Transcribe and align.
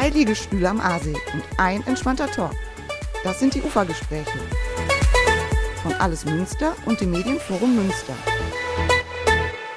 Zwei 0.00 0.08
Liegestühle 0.08 0.66
am 0.66 0.80
Aasee 0.80 1.14
und 1.34 1.44
ein 1.58 1.86
entspannter 1.86 2.26
Talk. 2.30 2.54
Das 3.22 3.38
sind 3.38 3.54
die 3.54 3.60
Ufergespräche. 3.60 4.38
Von 5.82 5.92
Alles 5.92 6.24
Münster 6.24 6.74
und 6.86 7.02
dem 7.02 7.10
Medienforum 7.10 7.76
Münster. 7.76 8.14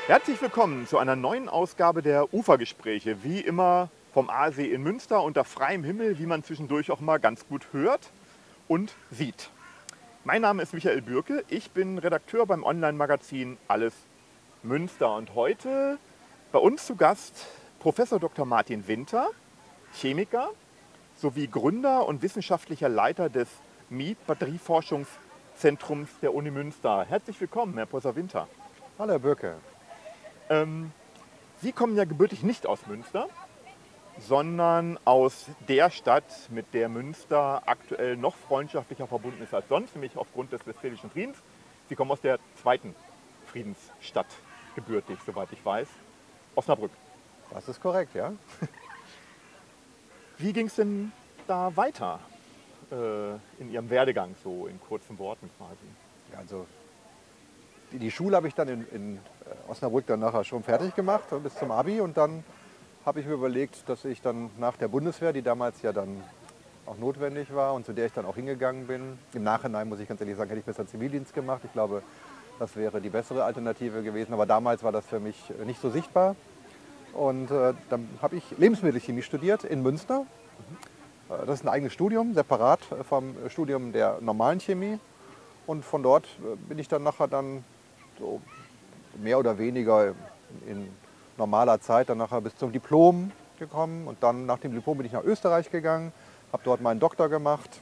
Herzlich 0.08 0.42
willkommen 0.42 0.88
zu 0.88 0.98
einer 0.98 1.18
neuen 1.18 1.50
Ausgabe 1.50 2.02
der 2.02 2.34
Ufergespräche. 2.34 3.22
Wie 3.26 3.42
immer 3.42 3.90
vom 4.14 4.30
Aasee 4.30 4.72
in 4.72 4.82
Münster 4.82 5.22
unter 5.22 5.44
freiem 5.44 5.84
Himmel, 5.84 6.18
wie 6.18 6.26
man 6.26 6.42
zwischendurch 6.42 6.90
auch 6.90 7.02
mal 7.02 7.18
ganz 7.18 7.46
gut 7.46 7.68
hört 7.74 8.10
und 8.70 8.96
sieht. 9.12 9.50
Mein 10.24 10.42
Name 10.44 10.64
ist 10.64 10.74
Michael 10.74 11.02
Bürke, 11.02 11.44
ich 11.50 11.72
bin 11.72 11.98
Redakteur 11.98 12.46
beim 12.46 12.64
Online-Magazin 12.64 13.58
Alles 13.68 13.94
Münster 14.62 15.18
und 15.18 15.36
heute 15.36 15.98
bei 16.54 16.60
uns 16.60 16.88
zu 16.88 16.96
Gast 16.96 17.46
Professor 17.82 18.22
Dr. 18.22 18.46
Martin 18.46 18.88
Winter, 18.88 19.28
Chemiker 19.94 20.50
sowie 21.18 21.48
Gründer 21.48 22.08
und 22.08 22.22
wissenschaftlicher 22.22 22.90
Leiter 22.90 23.30
des 23.30 23.48
MIET 23.90 24.26
Batterieforschungszentrums 24.26 26.10
der 26.22 26.34
Uni 26.34 26.52
Münster. 26.52 27.06
Herzlich 27.08 27.40
willkommen, 27.40 27.76
Herr 27.76 27.86
Professor 27.86 28.16
Winter. 28.16 28.48
Hallo, 28.98 29.12
Herr 29.12 29.20
Bürke. 29.20 29.56
Ähm, 30.50 30.92
Sie 31.62 31.72
kommen 31.72 31.96
ja 31.96 32.04
gebürtig 32.04 32.44
nicht 32.44 32.68
aus 32.68 32.86
Münster, 32.88 33.30
sondern 34.20 35.00
aus 35.06 35.46
der 35.70 35.90
Stadt, 35.92 36.26
mit 36.50 36.74
der 36.74 36.90
Münster 36.90 37.64
aktuell 37.66 38.18
noch 38.18 38.36
freundschaftlicher 38.36 39.08
verbunden 39.08 39.42
ist 39.42 39.54
als 39.54 39.70
sonst, 39.70 39.96
nämlich 39.96 40.18
aufgrund 40.18 40.52
des 40.52 40.66
Westfälischen 40.68 41.10
Friedens. 41.10 41.38
Sie 41.88 41.96
kommen 41.96 42.12
aus 42.12 42.20
der 42.22 42.40
zweiten 42.62 42.94
Friedensstadt 43.48 44.28
gebürtig, 44.76 45.20
soweit 45.26 45.54
ich 45.54 45.64
weiß, 45.64 45.88
Osnabrück. 46.56 46.92
Das 47.52 47.70
ist 47.70 47.82
korrekt, 47.82 48.14
ja. 48.16 48.34
Wie 50.44 50.52
ging 50.52 50.68
es 50.68 50.76
denn 50.76 51.14
da 51.48 51.74
weiter 51.78 52.20
äh, 52.92 53.62
in 53.62 53.72
Ihrem 53.72 53.90
Werdegang, 53.90 54.36
so 54.44 54.68
in 54.68 54.78
kurzen 54.78 55.18
Worten 55.18 55.50
quasi? 55.58 55.78
Ja, 56.34 56.40
Also 56.40 56.68
die, 57.94 58.00
die 58.00 58.12
Schule 58.12 58.36
habe 58.36 58.50
ich 58.50 58.54
dann 58.54 58.68
in, 58.68 58.86
in 58.92 59.16
äh, 59.16 59.72
Osnabrück 59.72 60.06
dann 60.06 60.20
nachher 60.20 60.44
schon 60.44 60.62
fertig 60.62 60.96
gemacht 60.96 61.32
äh, 61.32 61.38
bis 61.38 61.56
zum 61.56 61.72
Abi 61.72 62.02
und 62.02 62.18
dann 62.18 62.44
habe 63.06 63.22
ich 63.22 63.26
mir 63.26 63.36
überlegt, 63.36 63.88
dass 63.88 64.04
ich 64.04 64.22
dann 64.22 64.50
nach 64.58 64.76
der 64.76 64.90
Bundeswehr, 64.90 65.32
die 65.32 65.44
damals 65.44 65.82
ja 65.82 65.94
dann 65.94 66.22
auch 66.88 66.98
notwendig 66.98 67.56
war 67.56 67.74
und 67.74 67.86
zu 67.86 67.94
der 67.94 68.08
ich 68.08 68.14
dann 68.14 68.26
auch 68.26 68.36
hingegangen 68.36 68.88
bin, 68.88 69.18
im 69.34 69.44
Nachhinein 69.44 69.88
muss 69.88 70.02
ich 70.02 70.10
ganz 70.10 70.20
ehrlich 70.20 70.36
sagen, 70.36 70.50
hätte 70.50 70.60
ich 70.60 70.66
besser 70.66 70.86
Zivildienst 70.86 71.34
gemacht. 71.34 71.62
Ich 71.64 71.72
glaube, 71.72 72.04
das 72.60 72.76
wäre 72.76 73.00
die 73.00 73.10
bessere 73.10 73.46
Alternative 73.46 74.04
gewesen, 74.04 74.34
aber 74.34 74.46
damals 74.46 74.84
war 74.84 74.92
das 74.92 75.06
für 75.06 75.22
mich 75.22 75.38
äh, 75.58 75.64
nicht 75.64 75.80
so 75.80 75.90
sichtbar. 75.90 76.36
Und 77.14 77.52
äh, 77.52 77.74
dann 77.90 78.10
habe 78.22 78.36
ich 78.36 78.44
Lebensmittelchemie 78.58 79.22
studiert 79.22 79.64
in 79.64 79.84
Münster. 79.84 80.26
Äh, 81.30 81.46
Das 81.46 81.60
ist 81.60 81.66
ein 81.66 81.70
eigenes 81.70 81.94
Studium, 81.94 82.34
separat 82.34 82.80
äh, 82.92 83.04
vom 83.04 83.36
Studium 83.50 83.94
der 83.94 84.18
normalen 84.22 84.60
Chemie. 84.60 85.00
Und 85.68 85.86
von 85.86 86.04
dort 86.04 86.26
äh, 86.26 86.56
bin 86.68 86.80
ich 86.80 86.88
dann 86.88 87.04
nachher 87.04 87.28
dann 87.28 87.64
so 88.20 88.42
mehr 89.22 89.38
oder 89.38 89.58
weniger 89.58 90.14
in 90.68 90.90
normaler 91.38 91.80
Zeit 91.82 92.10
dann 92.10 92.18
nachher 92.18 92.42
bis 92.42 92.56
zum 92.56 92.72
Diplom 92.72 93.32
gekommen. 93.60 94.08
Und 94.08 94.22
dann 94.24 94.46
nach 94.46 94.60
dem 94.60 94.74
Diplom 94.74 94.98
bin 94.98 95.06
ich 95.06 95.14
nach 95.14 95.24
Österreich 95.24 95.70
gegangen, 95.70 96.12
habe 96.52 96.64
dort 96.64 96.82
meinen 96.82 97.00
Doktor 97.00 97.30
gemacht, 97.30 97.82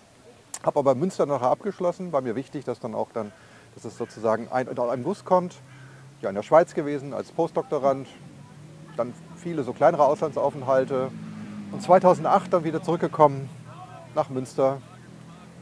habe 0.64 0.78
aber 0.78 0.94
Münster 0.94 1.26
nachher 1.26 1.50
abgeschlossen. 1.50 2.12
War 2.12 2.22
mir 2.22 2.36
wichtig, 2.36 2.66
dass 2.66 2.80
dann 2.80 2.96
auch 2.96 3.12
dann, 3.14 3.32
dass 3.76 3.86
es 3.86 3.98
sozusagen 3.98 4.50
ein, 4.52 4.68
unter 4.68 4.92
einem 4.92 5.04
Guss 5.04 5.24
kommt. 5.24 5.56
Ja, 6.22 6.30
in 6.30 6.36
der 6.36 6.44
Schweiz 6.44 6.74
gewesen 6.74 7.14
als 7.14 7.32
Postdoktorand, 7.32 8.08
dann 8.98 9.14
viele 9.36 9.64
so 9.64 9.74
kleinere 9.74 10.06
Auslandsaufenthalte. 10.06 11.12
Und 11.72 11.82
2008 11.82 12.54
dann 12.54 12.64
wieder 12.64 12.84
zurückgekommen 12.84 13.50
nach 14.16 14.30
Münster. 14.30 14.82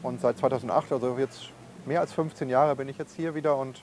Und 0.01 0.21
seit 0.21 0.37
2008, 0.37 0.91
also 0.93 1.17
jetzt 1.17 1.49
mehr 1.85 1.99
als 1.99 2.13
15 2.13 2.49
Jahre 2.49 2.75
bin 2.75 2.87
ich 2.89 2.97
jetzt 2.97 3.15
hier 3.15 3.35
wieder. 3.35 3.57
Und 3.57 3.81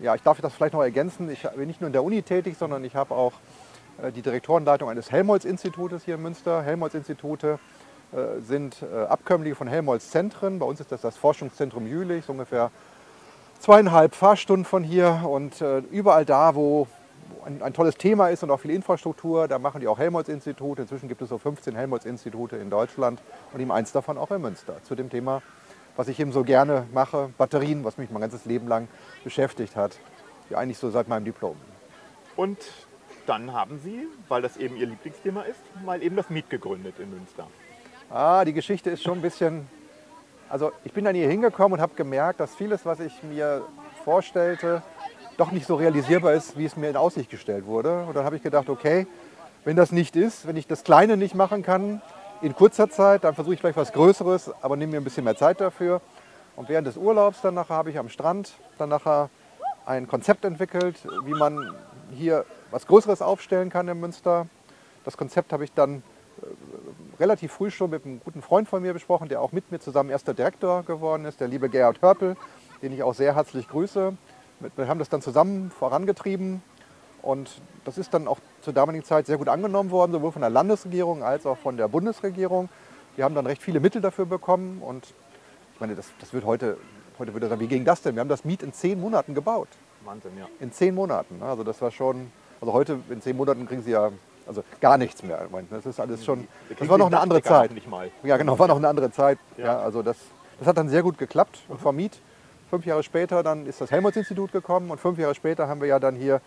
ja, 0.00 0.14
ich 0.14 0.22
darf 0.22 0.40
das 0.40 0.54
vielleicht 0.54 0.74
noch 0.74 0.82
ergänzen, 0.82 1.30
ich 1.30 1.42
bin 1.56 1.66
nicht 1.66 1.80
nur 1.80 1.88
in 1.88 1.92
der 1.92 2.02
Uni 2.02 2.22
tätig, 2.22 2.56
sondern 2.58 2.84
ich 2.84 2.96
habe 2.96 3.14
auch 3.14 3.32
äh, 4.02 4.12
die 4.12 4.22
Direktorenleitung 4.22 4.88
eines 4.88 5.10
Helmholtz-Institutes 5.10 6.04
hier 6.04 6.14
in 6.16 6.22
Münster. 6.22 6.62
Helmholtz-Institute 6.62 7.58
äh, 8.12 8.40
sind 8.40 8.82
äh, 8.82 9.04
Abkömmlinge 9.04 9.54
von 9.54 9.66
Helmholtz-Zentren. 9.66 10.58
Bei 10.58 10.66
uns 10.66 10.80
ist 10.80 10.92
das 10.92 11.02
das 11.02 11.16
Forschungszentrum 11.16 11.86
Jülich, 11.86 12.24
so 12.24 12.32
ungefähr 12.32 12.70
zweieinhalb 13.60 14.14
Fahrstunden 14.14 14.64
von 14.64 14.82
hier. 14.82 15.22
Und 15.24 15.62
überall 15.92 16.24
da, 16.24 16.56
wo 16.56 16.88
ein, 17.44 17.62
ein 17.62 17.72
tolles 17.72 17.96
Thema 17.96 18.28
ist 18.28 18.42
und 18.42 18.50
auch 18.50 18.60
viel 18.60 18.70
Infrastruktur, 18.70 19.48
da 19.48 19.58
machen 19.58 19.80
die 19.80 19.88
auch 19.88 19.98
Helmholtz-Institute. 19.98 20.82
Inzwischen 20.82 21.08
gibt 21.08 21.22
es 21.22 21.28
so 21.28 21.38
15 21.38 21.74
Helmholtz-Institute 21.74 22.56
in 22.56 22.70
Deutschland 22.70 23.22
und 23.52 23.60
eben 23.60 23.72
eins 23.72 23.92
davon 23.92 24.18
auch 24.18 24.30
in 24.30 24.40
Münster 24.40 24.82
zu 24.82 24.94
dem 24.94 25.10
Thema, 25.10 25.42
was 25.96 26.08
ich 26.08 26.18
eben 26.20 26.32
so 26.32 26.44
gerne 26.44 26.86
mache, 26.92 27.30
Batterien, 27.38 27.84
was 27.84 27.98
mich 27.98 28.10
mein 28.10 28.22
ganzes 28.22 28.44
Leben 28.44 28.68
lang 28.68 28.88
beschäftigt 29.24 29.76
hat. 29.76 29.98
Ja, 30.50 30.58
eigentlich 30.58 30.78
so 30.78 30.90
seit 30.90 31.08
meinem 31.08 31.24
Diplom. 31.24 31.56
Und 32.36 32.58
dann 33.26 33.52
haben 33.52 33.78
Sie, 33.78 34.06
weil 34.28 34.42
das 34.42 34.56
eben 34.56 34.76
Ihr 34.76 34.86
Lieblingsthema 34.86 35.42
ist, 35.42 35.60
mal 35.84 36.02
eben 36.02 36.16
das 36.16 36.30
MIET 36.30 36.50
gegründet 36.50 36.94
in 36.98 37.10
Münster. 37.10 37.46
Ah, 38.10 38.44
die 38.44 38.52
Geschichte 38.52 38.90
ist 38.90 39.02
schon 39.02 39.18
ein 39.18 39.22
bisschen. 39.22 39.68
Also 40.48 40.72
ich 40.84 40.92
bin 40.92 41.04
dann 41.04 41.14
hier 41.14 41.28
hingekommen 41.28 41.74
und 41.74 41.80
habe 41.80 41.94
gemerkt, 41.94 42.40
dass 42.40 42.54
vieles, 42.54 42.84
was 42.84 43.00
ich 43.00 43.22
mir 43.22 43.62
vorstellte, 44.04 44.82
doch 45.36 45.52
nicht 45.52 45.66
so 45.66 45.74
realisierbar 45.74 46.32
ist, 46.34 46.56
wie 46.58 46.64
es 46.64 46.76
mir 46.76 46.90
in 46.90 46.96
Aussicht 46.96 47.30
gestellt 47.30 47.66
wurde. 47.66 48.04
Und 48.04 48.14
dann 48.16 48.24
habe 48.24 48.36
ich 48.36 48.42
gedacht, 48.42 48.68
okay, 48.68 49.06
wenn 49.64 49.76
das 49.76 49.92
nicht 49.92 50.16
ist, 50.16 50.46
wenn 50.46 50.56
ich 50.56 50.66
das 50.66 50.84
Kleine 50.84 51.16
nicht 51.16 51.34
machen 51.34 51.62
kann 51.62 52.02
in 52.42 52.54
kurzer 52.54 52.90
Zeit, 52.90 53.24
dann 53.24 53.34
versuche 53.34 53.54
ich 53.54 53.60
vielleicht 53.60 53.76
was 53.76 53.92
Größeres, 53.92 54.50
aber 54.60 54.76
nehme 54.76 54.92
mir 54.92 54.98
ein 54.98 55.04
bisschen 55.04 55.24
mehr 55.24 55.36
Zeit 55.36 55.60
dafür. 55.60 56.00
Und 56.56 56.68
während 56.68 56.86
des 56.86 56.96
Urlaubs 56.96 57.40
dann 57.40 57.54
nachher 57.54 57.76
habe 57.76 57.90
ich 57.90 57.98
am 57.98 58.08
Strand 58.08 58.52
dann 58.78 58.88
nachher 58.88 59.30
ein 59.86 60.06
Konzept 60.08 60.44
entwickelt, 60.44 60.96
wie 61.24 61.34
man 61.34 61.74
hier 62.12 62.44
was 62.70 62.86
Größeres 62.86 63.22
aufstellen 63.22 63.70
kann 63.70 63.88
in 63.88 63.98
Münster. 63.98 64.46
Das 65.04 65.16
Konzept 65.16 65.52
habe 65.52 65.64
ich 65.64 65.72
dann 65.72 66.02
äh, 66.40 67.20
relativ 67.20 67.52
früh 67.52 67.70
schon 67.70 67.90
mit 67.90 68.04
einem 68.04 68.20
guten 68.20 68.42
Freund 68.42 68.68
von 68.68 68.82
mir 68.82 68.92
besprochen, 68.92 69.28
der 69.28 69.40
auch 69.40 69.52
mit 69.52 69.70
mir 69.70 69.80
zusammen 69.80 70.10
erster 70.10 70.34
Direktor 70.34 70.82
geworden 70.82 71.24
ist, 71.24 71.40
der 71.40 71.48
liebe 71.48 71.68
Gerhard 71.68 72.02
Hörpel, 72.02 72.36
den 72.82 72.92
ich 72.92 73.02
auch 73.02 73.14
sehr 73.14 73.34
herzlich 73.34 73.68
grüße. 73.68 74.14
Wir 74.76 74.88
haben 74.88 74.98
das 74.98 75.08
dann 75.08 75.22
zusammen 75.22 75.70
vorangetrieben 75.70 76.62
und 77.22 77.60
das 77.84 77.98
ist 77.98 78.14
dann 78.14 78.28
auch 78.28 78.38
zur 78.60 78.72
damaligen 78.72 79.04
Zeit 79.04 79.26
sehr 79.26 79.38
gut 79.38 79.48
angenommen 79.48 79.90
worden, 79.90 80.12
sowohl 80.12 80.32
von 80.32 80.42
der 80.42 80.50
Landesregierung 80.50 81.22
als 81.22 81.46
auch 81.46 81.58
von 81.58 81.76
der 81.76 81.88
Bundesregierung. 81.88 82.68
Wir 83.16 83.24
haben 83.24 83.34
dann 83.34 83.46
recht 83.46 83.62
viele 83.62 83.80
Mittel 83.80 84.00
dafür 84.00 84.26
bekommen 84.26 84.82
und 84.82 85.14
ich 85.74 85.80
meine, 85.80 85.94
das, 85.94 86.06
das 86.20 86.32
wird 86.32 86.44
heute, 86.44 86.76
heute 87.18 87.32
würde 87.32 87.48
sagen, 87.48 87.60
wie 87.60 87.68
ging 87.68 87.84
das 87.84 88.02
denn? 88.02 88.14
Wir 88.14 88.20
haben 88.20 88.28
das 88.28 88.44
Miet 88.44 88.62
in 88.62 88.72
zehn 88.72 89.00
Monaten 89.00 89.34
gebaut. 89.34 89.68
Wahnsinn, 90.04 90.32
ja. 90.38 90.46
In 90.60 90.72
zehn 90.72 90.94
Monaten. 90.94 91.38
ne? 91.38 91.44
Also 91.44 91.64
das 91.64 91.80
war 91.80 91.90
schon, 91.90 92.30
also 92.60 92.72
heute 92.72 92.98
in 93.10 93.20
zehn 93.20 93.36
Monaten 93.36 93.66
kriegen 93.66 93.82
Sie 93.82 93.90
ja 93.92 94.10
also 94.46 94.64
gar 94.80 94.98
nichts 94.98 95.22
mehr. 95.22 95.46
Das 95.70 95.86
ist 95.86 96.00
alles 96.00 96.24
schon, 96.24 96.48
das 96.78 96.88
war 96.88 96.98
noch 96.98 97.06
eine 97.06 97.20
andere 97.20 97.42
Zeit. 97.42 97.70
Ja, 98.24 98.36
genau, 98.36 98.58
war 98.58 98.68
noch 98.68 98.76
eine 98.76 98.88
andere 98.88 99.10
Zeit. 99.10 99.38
Ja. 99.56 99.64
Ja. 99.64 99.78
also 99.80 100.02
das, 100.02 100.16
das 100.58 100.66
hat 100.68 100.76
dann 100.76 100.88
sehr 100.88 101.02
gut 101.02 101.18
geklappt. 101.18 101.60
Und 101.68 101.80
vom 101.80 101.96
Miet, 101.96 102.20
fünf 102.72 102.86
Jahre 102.86 103.02
später, 103.02 103.42
dann 103.42 103.66
ist 103.66 103.82
das 103.82 103.90
Helmholtz-Institut 103.90 104.50
gekommen 104.50 104.90
und 104.90 104.98
fünf 104.98 105.18
Jahre 105.18 105.34
später 105.34 105.68
haben 105.68 105.82
wir 105.82 105.88
ja 105.88 105.98
dann 105.98 106.16
hier 106.16 106.40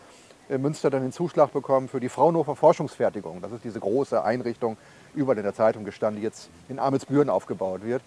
in 0.49 0.59
Münster 0.59 0.89
dann 0.89 1.03
den 1.03 1.11
Zuschlag 1.11 1.53
bekommen 1.53 1.87
für 1.87 1.99
die 1.99 2.09
Fraunhofer 2.09 2.55
Forschungsfertigung. 2.55 3.43
Das 3.43 3.51
ist 3.51 3.63
diese 3.63 3.79
große 3.79 4.23
Einrichtung, 4.23 4.75
überall 5.13 5.37
in 5.37 5.43
der 5.43 5.53
Zeitung 5.53 5.85
gestanden, 5.85 6.21
die 6.21 6.25
jetzt 6.25 6.49
in 6.67 6.79
Amelsbüren 6.79 7.29
aufgebaut 7.29 7.83
wird, 7.83 8.01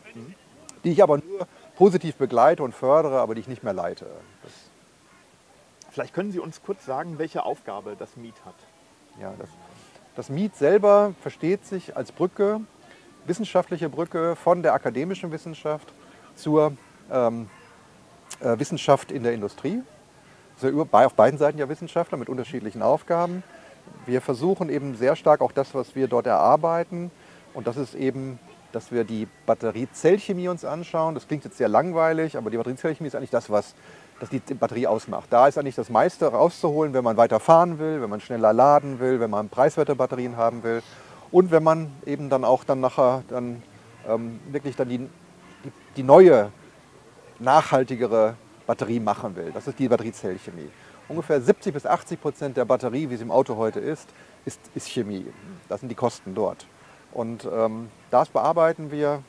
die 0.83 0.91
ich 0.91 1.01
aber 1.01 1.19
nur 1.19 1.47
positiv 1.77 2.17
begleite 2.17 2.65
und 2.65 2.75
fördere, 2.75 3.21
aber 3.21 3.37
die 3.37 3.41
ich 3.43 3.47
nicht 3.47 3.63
mehr 3.63 3.73
leite. 3.73 4.07
Das, 4.43 4.53
Vielleicht 5.93 6.13
können 6.13 6.33
Sie 6.33 6.41
uns 6.41 6.61
kurz 6.61 6.85
sagen, 6.85 7.19
welche 7.19 7.45
Aufgabe 7.45 7.95
das 7.97 8.17
MIET 8.17 8.35
hat. 8.45 8.55
Ja, 9.21 9.33
das, 9.39 9.49
das 10.17 10.29
MIET 10.29 10.57
selber 10.57 11.15
versteht 11.23 11.65
sich 11.65 11.97
als 11.97 12.11
Brücke, 12.11 12.63
wissenschaftliche 13.27 13.89
Brücke 13.89 14.35
von 14.35 14.65
der 14.65 14.75
akademischen 14.75 15.31
Wissenschaft 15.31 15.93
zur 16.35 16.73
ähm, 17.13 17.49
äh, 18.41 18.59
Wissenschaft 18.59 19.13
in 19.13 19.23
der 19.23 19.33
Industrie. 19.33 19.83
Also 20.57 20.69
über, 20.69 21.07
auf 21.07 21.15
beiden 21.15 21.39
Seiten 21.39 21.59
ja 21.59 21.69
Wissenschaftler 21.69 22.19
mit 22.19 22.29
unterschiedlichen 22.29 22.83
Aufgaben. 22.83 23.43
Wir 24.07 24.21
versuchen 24.21 24.69
eben 24.71 24.97
sehr 24.97 25.17
stark 25.17 25.41
auch 25.41 25.53
das, 25.53 25.75
was 25.75 25.95
wir 25.95 26.09
dort 26.09 26.27
erarbeiten. 26.27 27.11
Und 27.55 27.67
das 27.67 27.77
ist 27.77 27.95
eben, 27.95 28.39
dass 28.73 28.93
wir 28.93 29.05
die 29.05 29.27
Batteriezellchemie 29.47 30.49
uns 30.49 30.65
anschauen. 30.65 31.15
Das 31.15 31.27
klingt 31.27 31.45
jetzt 31.45 31.59
sehr 31.59 31.69
langweilig, 31.69 32.37
aber 32.37 32.51
die 32.51 32.57
Batteriezellchemie 32.57 33.09
ist 33.09 33.15
eigentlich 33.15 33.31
das, 33.31 33.51
was 33.51 33.75
das 34.21 34.31
die 34.31 34.41
Batterie 34.55 34.87
ausmacht. 34.87 35.29
Da 35.31 35.47
ist 35.47 35.59
eigentlich 35.59 35.77
das 35.77 35.91
meiste 35.91 36.27
rauszuholen, 36.27 36.93
wenn 36.93 37.05
man 37.05 37.17
weiter 37.17 37.41
fahren 37.41 37.79
will, 37.79 38.03
wenn 38.03 38.11
man 38.11 38.21
schneller 38.21 38.53
laden 38.53 38.99
will, 38.99 39.21
wenn 39.21 39.31
man 39.31 39.49
preiswerte 39.49 39.95
Batterien 39.95 40.37
haben 40.37 40.63
will 40.65 40.83
und 41.31 41.51
wenn 41.51 41.63
man 41.63 41.93
eben 42.07 42.31
dann 42.31 42.45
auch 42.45 42.65
dann 42.65 42.81
nachher 42.81 43.23
dann 43.29 43.63
ähm, 44.09 44.41
wirklich 44.51 44.77
dann 44.77 44.89
die, 44.89 44.99
die, 44.99 45.73
die 45.97 46.03
neue, 46.03 46.51
nachhaltigere 47.39 48.35
Batterie 48.67 49.01
machen 49.01 49.37
will. 49.37 49.51
Das 49.53 49.67
ist 49.67 49.79
die 49.79 49.89
Batteriezellchemie. 49.89 50.71
Ungefähr 51.09 51.41
70 51.41 51.73
bis 51.73 51.87
80 51.87 52.21
Prozent 52.21 52.57
der 52.57 52.67
Batterie, 52.67 53.09
wie 53.09 53.17
sie 53.17 53.23
im 53.23 53.31
Auto 53.31 53.57
heute 53.57 53.81
ist, 53.81 54.09
ist, 54.45 54.61
ist 54.75 54.89
Chemie. 54.89 55.27
Das 55.69 55.81
sind 55.81 55.89
die 55.89 55.95
Kosten 55.95 56.35
dort. 56.35 56.67
Und 57.13 57.49
ähm, 57.51 57.89
das 58.11 58.29
bearbeiten 58.29 58.91
wir 58.91 59.23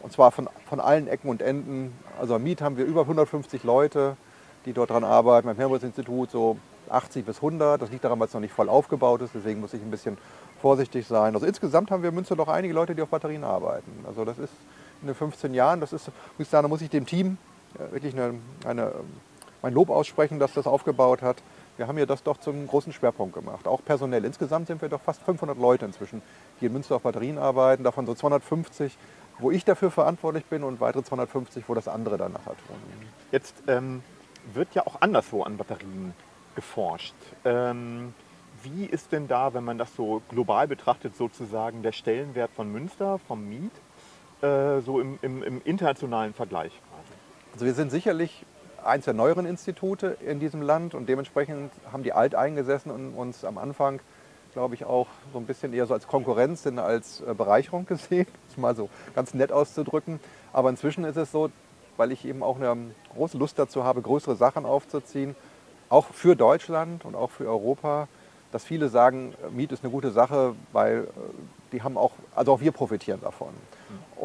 und 0.00 0.12
zwar 0.12 0.30
von, 0.30 0.48
von 0.68 0.80
allen 0.80 1.08
Ecken 1.08 1.28
und 1.28 1.42
Enden. 1.42 1.92
Also 2.18 2.36
am 2.36 2.42
Miet 2.42 2.62
haben 2.62 2.76
wir 2.76 2.84
über 2.84 3.02
150 3.02 3.64
Leute, 3.64 4.16
die 4.64 4.72
dort 4.72 4.90
dran 4.90 5.04
arbeiten. 5.04 5.46
Beim 5.46 5.56
Helmholtz-Institut 5.56 6.30
so 6.30 6.58
80 6.88 7.26
bis 7.26 7.36
100. 7.36 7.82
Das 7.82 7.90
liegt 7.90 8.04
daran, 8.04 8.18
weil 8.18 8.28
es 8.28 8.34
noch 8.34 8.40
nicht 8.40 8.54
voll 8.54 8.68
aufgebaut 8.68 9.20
ist. 9.22 9.34
Deswegen 9.34 9.60
muss 9.60 9.74
ich 9.74 9.82
ein 9.82 9.90
bisschen 9.90 10.16
vorsichtig 10.62 11.06
sein. 11.06 11.34
Also 11.34 11.46
insgesamt 11.46 11.90
haben 11.90 12.02
wir 12.02 12.10
in 12.10 12.14
Münster 12.14 12.36
doch 12.36 12.48
einige 12.48 12.72
Leute, 12.72 12.94
die 12.94 13.02
auf 13.02 13.08
Batterien 13.08 13.44
arbeiten. 13.44 13.90
Also 14.06 14.24
das 14.24 14.38
ist 14.38 14.52
in 15.02 15.08
den 15.08 15.14
15 15.14 15.52
Jahren, 15.52 15.80
das 15.80 15.92
ist, 15.92 16.10
da 16.50 16.62
muss 16.62 16.80
ich 16.80 16.88
dem 16.88 17.04
Team 17.04 17.36
wirklich 17.90 18.14
eine, 18.14 18.34
eine, 18.64 18.92
mein 19.62 19.72
Lob 19.72 19.90
aussprechen, 19.90 20.38
dass 20.38 20.52
das 20.52 20.66
aufgebaut 20.66 21.22
hat. 21.22 21.36
Wir 21.76 21.86
haben 21.88 21.96
hier 21.96 22.06
das 22.06 22.22
doch 22.22 22.38
zum 22.38 22.66
großen 22.66 22.92
Schwerpunkt 22.92 23.34
gemacht, 23.34 23.66
auch 23.68 23.84
personell. 23.84 24.24
Insgesamt 24.24 24.66
sind 24.66 24.80
wir 24.80 24.88
doch 24.88 25.00
fast 25.00 25.22
500 25.22 25.58
Leute 25.58 25.84
inzwischen, 25.84 26.22
die 26.60 26.66
in 26.66 26.72
Münster 26.72 26.96
auf 26.96 27.02
Batterien 27.02 27.38
arbeiten, 27.38 27.84
davon 27.84 28.06
so 28.06 28.14
250, 28.14 28.96
wo 29.38 29.50
ich 29.50 29.64
dafür 29.64 29.90
verantwortlich 29.90 30.46
bin 30.46 30.62
und 30.62 30.80
weitere 30.80 31.02
250, 31.02 31.64
wo 31.68 31.74
das 31.74 31.88
andere 31.88 32.16
dann 32.16 32.32
nachher 32.32 32.56
tun. 32.66 32.76
Jetzt 33.30 33.54
ähm, 33.68 34.02
wird 34.54 34.74
ja 34.74 34.86
auch 34.86 35.00
anderswo 35.00 35.42
an 35.42 35.58
Batterien 35.58 36.14
geforscht. 36.54 37.14
Ähm, 37.44 38.14
wie 38.62 38.86
ist 38.86 39.12
denn 39.12 39.28
da, 39.28 39.52
wenn 39.54 39.64
man 39.64 39.78
das 39.78 39.94
so 39.94 40.22
global 40.28 40.66
betrachtet, 40.66 41.16
sozusagen 41.16 41.82
der 41.82 41.92
Stellenwert 41.92 42.50
von 42.52 42.70
Münster, 42.72 43.18
vom 43.28 43.46
Miet, 43.48 43.72
äh, 44.42 44.80
so 44.80 45.00
im, 45.00 45.18
im, 45.22 45.42
im 45.42 45.60
internationalen 45.64 46.32
Vergleich? 46.32 46.72
Also 47.56 47.64
wir 47.64 47.72
sind 47.72 47.90
sicherlich 47.90 48.44
eins 48.84 49.06
der 49.06 49.14
neueren 49.14 49.46
Institute 49.46 50.18
in 50.20 50.40
diesem 50.40 50.60
Land 50.60 50.94
und 50.94 51.08
dementsprechend 51.08 51.72
haben 51.90 52.02
die 52.02 52.12
Alteingesessen 52.12 52.90
und 52.90 53.14
uns 53.14 53.46
am 53.46 53.56
Anfang, 53.56 54.00
glaube 54.52 54.74
ich, 54.74 54.84
auch 54.84 55.06
so 55.32 55.38
ein 55.38 55.46
bisschen 55.46 55.72
eher 55.72 55.86
so 55.86 55.94
als 55.94 56.06
Konkurrenz, 56.06 56.64
denn 56.64 56.78
als 56.78 57.22
äh, 57.22 57.32
Bereicherung 57.32 57.86
gesehen, 57.86 58.26
das 58.46 58.58
mal 58.58 58.76
so 58.76 58.90
ganz 59.14 59.32
nett 59.32 59.52
auszudrücken. 59.52 60.20
Aber 60.52 60.68
inzwischen 60.68 61.04
ist 61.04 61.16
es 61.16 61.32
so, 61.32 61.48
weil 61.96 62.12
ich 62.12 62.26
eben 62.26 62.42
auch 62.42 62.56
eine 62.56 62.76
große 63.14 63.38
Lust 63.38 63.58
dazu 63.58 63.84
habe, 63.84 64.02
größere 64.02 64.36
Sachen 64.36 64.66
aufzuziehen, 64.66 65.34
auch 65.88 66.08
für 66.12 66.36
Deutschland 66.36 67.06
und 67.06 67.14
auch 67.14 67.30
für 67.30 67.48
Europa, 67.48 68.06
dass 68.52 68.64
viele 68.66 68.90
sagen, 68.90 69.32
Miet 69.50 69.72
ist 69.72 69.82
eine 69.82 69.90
gute 69.90 70.10
Sache, 70.10 70.54
weil 70.74 71.04
äh, 71.04 71.10
die 71.72 71.82
haben 71.82 71.96
auch, 71.96 72.12
also 72.34 72.52
auch 72.52 72.60
wir 72.60 72.72
profitieren 72.72 73.22
davon. 73.22 73.54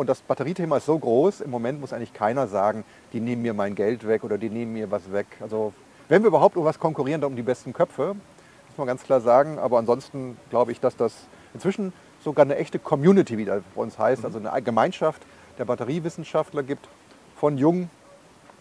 Und 0.02 0.08
das 0.08 0.22
Batteriethema 0.22 0.78
ist 0.78 0.88
so 0.88 0.98
groß, 0.98 1.42
im 1.42 1.52
Moment 1.52 1.80
muss 1.80 1.94
eigentlich 1.94 2.12
keiner 2.12 2.48
sagen, 2.48 2.86
die 3.14 3.20
nehmen 3.20 3.44
mir 3.44 3.54
mein 3.54 3.76
Geld 3.76 4.08
weg 4.08 4.24
oder 4.24 4.40
die 4.40 4.50
nehmen 4.50 4.74
mir 4.74 4.90
was 4.90 5.12
weg. 5.12 5.28
Also 5.40 5.74
wenn 6.10 6.24
wir 6.24 6.30
überhaupt 6.30 6.58
um 6.58 6.66
was 6.66 6.80
konkurrieren, 6.80 7.22
dann 7.22 7.30
um 7.30 7.36
die 7.36 7.44
besten 7.44 7.72
Köpfe, 7.72 8.16
muss 8.16 8.78
man 8.80 8.88
ganz 8.88 9.04
klar 9.04 9.22
sagen. 9.22 9.60
Aber 9.60 9.78
ansonsten 9.78 10.38
glaube 10.50 10.72
ich, 10.72 10.80
dass 10.80 10.96
das 10.96 11.14
inzwischen 11.54 11.94
sogar 12.24 12.46
eine 12.46 12.56
echte 12.56 12.80
Community 12.80 13.38
wieder 13.38 13.62
bei 13.76 13.82
uns 13.84 14.00
heißt, 14.00 14.26
also 14.26 14.40
eine 14.40 14.60
Gemeinschaft 14.64 15.22
der 15.60 15.66
Batteriewissenschaftler 15.66 16.64
gibt, 16.64 16.90
von 17.36 17.60
jung 17.60 17.88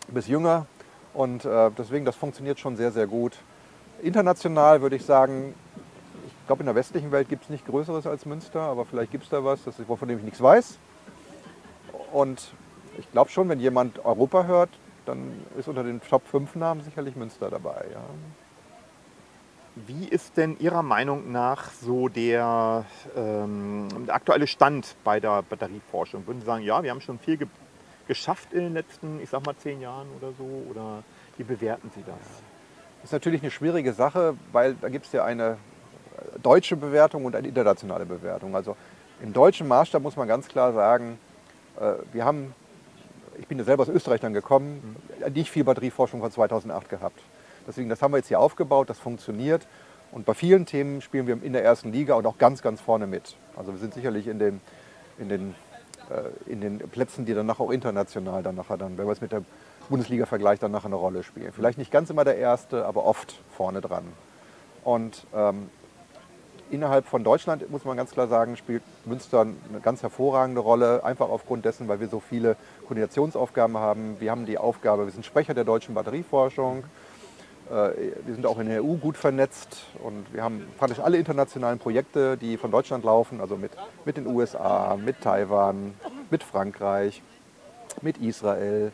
bis 0.09 0.29
jünger. 0.29 0.67
Und 1.15 1.47
äh, 1.47 1.71
deswegen, 1.71 2.05
das 2.05 2.17
funktioniert 2.17 2.61
schon 2.61 2.77
sehr, 2.77 2.93
sehr 2.93 3.07
gut. 3.07 3.39
International 4.03 4.83
würde 4.83 4.97
ich 4.97 5.07
sagen, 5.07 5.55
ich 6.27 6.47
glaube, 6.47 6.61
in 6.61 6.67
der 6.67 6.75
westlichen 6.75 7.11
Welt 7.13 7.31
gibt 7.31 7.45
es 7.45 7.49
nicht 7.49 7.65
Größeres 7.65 8.07
als 8.07 8.27
Münster, 8.27 8.61
aber 8.61 8.85
vielleicht 8.85 9.11
gibt 9.11 9.25
es 9.25 9.31
da 9.31 9.43
was, 9.43 9.65
das 9.65 9.77
von 9.77 10.07
dem 10.07 10.19
ich 10.19 10.25
nichts 10.25 10.43
weiß. 10.43 10.79
Und 12.13 12.53
ich 12.99 13.11
glaube 13.13 13.31
schon, 13.31 13.49
wenn 13.49 13.61
jemand 13.61 14.05
Europa 14.05 14.45
hört, 14.45 14.71
dann 15.07 15.45
ist 15.59 15.69
unter 15.69 15.83
den 15.83 16.01
Top 16.01 16.27
5 16.27 16.55
Namen 16.57 16.83
sicherlich 16.83 17.17
Münster 17.17 17.51
dabei. 17.51 17.87
Ja. 17.93 18.03
Wie 19.87 20.07
ist 20.07 20.37
denn 20.37 20.59
Ihrer 20.59 20.83
Meinung 20.83 21.33
nach 21.33 21.71
so 21.71 22.09
der, 22.09 22.85
ähm, 23.17 23.89
der, 24.07 24.15
aktuelle 24.15 24.47
Stand 24.47 24.97
bei 25.05 25.21
der 25.21 25.43
Batterieforschung? 25.43 26.27
Würden 26.27 26.41
Sie 26.41 26.47
sagen, 26.47 26.65
ja, 26.65 26.83
wir 26.83 26.91
haben 26.91 27.01
schon 27.01 27.19
viel 27.19 27.37
ge 27.37 27.49
geschafft 28.09 28.53
in 28.53 28.61
den 28.61 28.75
letzten, 28.75 29.21
ich 29.23 29.31
sag 29.31 29.47
mal, 29.47 29.55
zehn 29.57 29.81
Jahren 29.81 30.09
oder 30.19 30.33
so? 30.37 30.45
Oder 30.69 31.05
wie 31.37 31.45
bewerten 31.45 31.93
Sie 31.95 32.03
das? 32.03 32.19
Das 32.97 33.05
ist 33.05 33.13
natürlich 33.13 33.41
eine 33.41 33.53
schwierige 33.53 33.93
Sache, 33.93 34.35
weil 34.51 34.75
da 34.75 34.89
gibt 34.89 35.07
es 35.07 35.13
ja 35.13 35.25
eine 35.25 35.59
deutsche 36.43 36.77
Bewertung 36.77 37.25
und 37.25 37.37
eine 37.37 37.47
internationale 37.47 38.07
Bewertung. 38.07 38.57
Also 38.57 38.77
im 39.23 39.33
deutschen 39.33 39.69
Maßstab 39.69 40.03
muss 40.03 40.17
man 40.17 40.27
ganz 40.27 40.49
klar 40.49 40.73
sagen, 40.73 41.21
wir 42.13 42.25
haben, 42.25 42.55
ich 43.39 43.47
bin 43.47 43.59
ja 43.59 43.65
selber 43.65 43.83
aus 43.83 43.89
Österreich 43.89 44.21
dann 44.21 44.33
gekommen, 44.33 44.97
nicht 45.33 45.51
viel 45.51 45.65
Batterieforschung 45.65 46.21
von 46.21 46.31
2008 46.31 46.89
gehabt. 46.89 47.21
Deswegen, 47.67 47.89
das 47.89 48.03
haben 48.03 48.13
wir 48.13 48.19
jetzt 48.19 48.29
hier 48.29 48.41
aufgebaut, 48.41 48.91
das 48.91 48.99
funktioniert. 48.99 49.67
Und 50.13 50.27
bei 50.27 50.35
vielen 50.35 50.67
Themen 50.67 51.01
spielen 51.01 51.27
wir 51.27 51.43
in 51.43 51.53
der 51.53 51.65
ersten 51.65 51.93
Liga 51.93 52.15
und 52.15 52.27
auch 52.27 52.39
ganz, 52.39 52.63
ganz 52.63 52.81
vorne 52.81 53.07
mit. 53.07 53.37
Also 53.57 53.73
wir 53.73 53.79
sind 53.79 53.95
sicherlich 53.95 54.27
in 54.27 54.39
den, 54.39 54.61
in 55.19 55.29
den, 55.29 55.55
äh, 56.11 56.51
in 56.51 56.61
den 56.61 56.79
Plätzen, 56.79 57.27
die 57.27 57.35
dann 57.35 57.47
nachher 57.47 57.65
auch 57.65 57.71
international 57.71 58.43
dann 58.43 58.57
nachher 58.57 58.77
dann, 58.77 58.99
wenn 58.99 59.07
wir 59.07 59.13
es 59.13 59.21
mit 59.21 59.33
der 59.33 59.43
Bundesliga 59.89 60.27
vergleicht, 60.27 60.63
dann 60.63 60.73
nachher 60.73 60.87
eine 60.87 60.97
Rolle 60.97 61.23
spielen. 61.23 61.53
Vielleicht 61.53 61.79
nicht 61.79 61.93
ganz 61.93 62.11
immer 62.11 62.25
der 62.25 62.37
Erste, 62.37 62.87
aber 62.87 63.05
oft 63.05 63.41
vorne 63.57 63.81
dran. 63.81 64.05
Und 64.83 65.27
ähm, 65.35 65.69
innerhalb 66.71 67.07
von 67.07 67.25
Deutschland, 67.25 67.69
muss 67.71 67.85
man 67.85 67.97
ganz 67.97 68.13
klar 68.13 68.29
sagen, 68.29 68.57
spielt 68.57 68.83
Münster 69.05 69.41
eine 69.41 69.81
ganz 69.83 70.03
hervorragende 70.03 70.61
Rolle, 70.61 71.05
einfach 71.05 71.29
aufgrund 71.29 71.65
dessen, 71.65 71.89
weil 71.89 72.01
wir 72.01 72.09
so 72.09 72.21
viele 72.21 72.57
Koordinationsaufgaben 72.83 73.77
haben. 73.77 74.17
Wir 74.21 74.31
haben 74.31 74.47
die 74.47 74.59
Aufgabe, 74.59 75.05
wir 75.07 75.13
sind 75.13 75.25
Sprecher 75.25 75.55
der 75.55 75.65
deutschen 75.65 75.95
Batterieforschung. 75.95 76.85
Äh, 77.71 77.73
wir 78.27 78.35
sind 78.35 78.47
auch 78.47 78.59
in 78.59 78.69
der 78.69 78.85
EU 78.85 78.95
gut 78.95 79.17
vernetzt 79.17 79.87
und 80.03 80.33
wir 80.33 80.43
haben 80.43 80.67
praktisch 80.79 80.99
alle 80.99 81.19
internationalen 81.19 81.79
Projekte, 81.79 82.37
die 82.37 82.57
von 82.57 82.71
Deutschland 82.71 83.05
laufen, 83.05 83.41
also 83.41 83.57
mit, 83.57 83.73
mit 84.05 84.17
den 84.17 84.27
USA, 84.27 84.97
mit 84.97 85.21
Taiwan, 85.21 85.95
mit 86.31 86.43
Frankreich, 86.43 87.23
mit 88.03 88.19
Israel. 88.19 88.93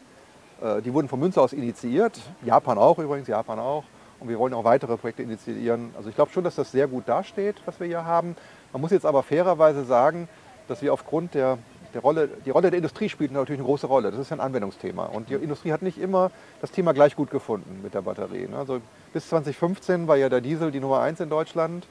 Äh, 0.63 0.83
die 0.83 0.93
wurden 0.93 1.09
von 1.09 1.21
Münster 1.21 1.43
aus 1.43 1.53
initiiert, 1.53 2.21
Japan 2.43 2.79
auch 2.79 2.99
übrigens, 2.99 3.29
Japan 3.29 3.59
auch. 3.59 3.85
Und 4.21 4.29
wir 4.29 4.39
wollen 4.39 4.55
auch 4.55 4.65
weitere 4.65 4.97
Projekte 4.97 5.23
initiieren. 5.23 5.91
Also 5.97 6.09
ich 6.09 6.15
glaube 6.15 6.31
schon, 6.33 6.45
dass 6.45 6.55
das 6.55 6.73
sehr 6.73 6.87
gut 6.87 7.09
dasteht, 7.09 7.57
was 7.67 7.79
wir 7.81 7.87
hier 7.87 8.05
haben. 8.05 8.37
Man 8.73 8.81
muss 8.81 8.91
jetzt 8.91 9.07
aber 9.07 9.23
fairerweise 9.23 9.85
sagen, 9.85 10.29
dass 10.69 10.83
wir 10.83 10.93
aufgrund 10.93 11.35
der, 11.35 11.59
der 11.95 12.01
Rolle, 12.01 12.29
die 12.45 12.51
Rolle 12.51 12.71
der 12.71 12.79
Industrie 12.79 13.09
spielt 13.09 13.33
natürlich 13.33 13.61
eine 13.61 13.67
große 13.67 13.87
Rolle. 13.87 14.11
Das 14.11 14.21
ist 14.21 14.31
ja 14.31 14.37
ein 14.37 14.41
Anwendungsthema. 14.41 15.07
Und 15.07 15.29
die 15.29 15.35
Industrie 15.35 15.73
hat 15.73 15.83
nicht 15.83 15.99
immer 15.99 16.31
das 16.61 16.71
Thema 16.71 16.93
gleich 16.93 17.15
gut 17.15 17.31
gefunden 17.31 17.81
mit 17.83 17.95
der 17.95 18.03
Batterie. 18.03 18.49
Ne? 18.49 18.57
Also 18.57 18.81
bis 19.13 19.29
2015 19.29 20.09
war 20.09 20.17
ja 20.17 20.29
der 20.29 20.41
Diesel 20.41 20.71
die 20.71 20.81
Nummer 20.81 21.01
eins 21.01 21.21
in 21.21 21.29
Deutschland. 21.29 21.87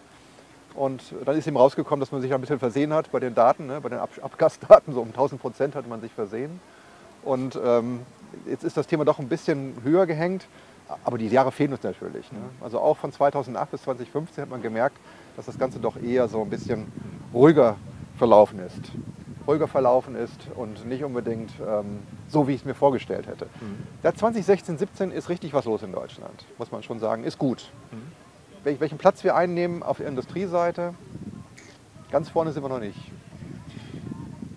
Und 0.73 1.02
dann 1.23 1.38
ist 1.38 1.47
eben 1.47 1.56
rausgekommen, 1.56 2.02
dass 2.02 2.11
man 2.11 2.21
sich 2.21 2.33
ein 2.33 2.42
bisschen 2.42 2.59
versehen 2.59 2.94
hat 2.94 3.11
bei 3.11 3.19
den 3.19 3.33
Daten, 3.33 3.68
ne? 3.68 3.80
bei 3.81 3.90
den 3.90 4.00
Abgasdaten. 4.00 4.94
So 4.94 5.02
um 5.02 5.07
1000 5.09 5.40
Prozent 5.40 5.76
hat 5.76 5.88
man 5.88 6.02
sich 6.02 6.11
versehen. 6.11 6.59
Und 7.23 7.57
ähm, 7.64 8.02
jetzt 8.45 8.64
ist 8.64 8.76
das 8.76 8.88
Thema 8.88 9.06
doch 9.06 9.19
ein 9.19 9.30
bisschen 9.30 9.78
höher 9.83 10.06
gehängt. 10.06 10.47
Aber 11.04 11.18
die 11.18 11.27
Jahre 11.27 11.51
fehlen 11.51 11.71
uns 11.71 11.83
natürlich. 11.83 12.31
Ne? 12.31 12.39
Also 12.61 12.80
auch 12.80 12.97
von 12.97 13.11
2008 13.11 13.71
bis 13.71 13.81
2015 13.83 14.44
hat 14.44 14.49
man 14.49 14.61
gemerkt, 14.61 14.97
dass 15.35 15.45
das 15.45 15.57
Ganze 15.57 15.80
doch 15.80 15.97
eher 15.97 16.27
so 16.27 16.42
ein 16.42 16.49
bisschen 16.49 16.92
ruhiger 17.33 17.75
verlaufen 18.18 18.59
ist. 18.59 18.92
Ruhiger 19.47 19.68
verlaufen 19.68 20.15
ist 20.15 20.47
und 20.56 20.85
nicht 20.87 21.04
unbedingt 21.04 21.51
ähm, 21.59 21.99
so, 22.27 22.47
wie 22.47 22.54
ich 22.54 22.61
es 22.61 22.65
mir 22.65 22.73
vorgestellt 22.73 23.27
hätte. 23.27 23.45
Mhm. 23.45 23.83
Ja, 24.04 24.13
2016, 24.13 24.77
17 24.77 25.11
ist 25.11 25.30
richtig 25.30 25.54
was 25.54 25.65
los 25.65 25.83
in 25.83 25.92
Deutschland, 25.92 26.45
muss 26.57 26.71
man 26.71 26.81
schon 26.81 26.99
sagen. 26.99 27.23
Ist 27.23 27.37
gut. 27.37 27.71
Mhm. 27.92 28.11
Wel 28.63 28.80
welchen 28.80 28.97
Platz 28.97 29.23
wir 29.23 29.35
einnehmen 29.35 29.83
auf 29.83 29.97
der 29.97 30.07
Industrieseite, 30.07 30.95
ganz 32.09 32.30
vorne 32.30 32.51
sind 32.51 32.63
wir 32.63 32.69
noch 32.69 32.80
nicht. 32.80 32.99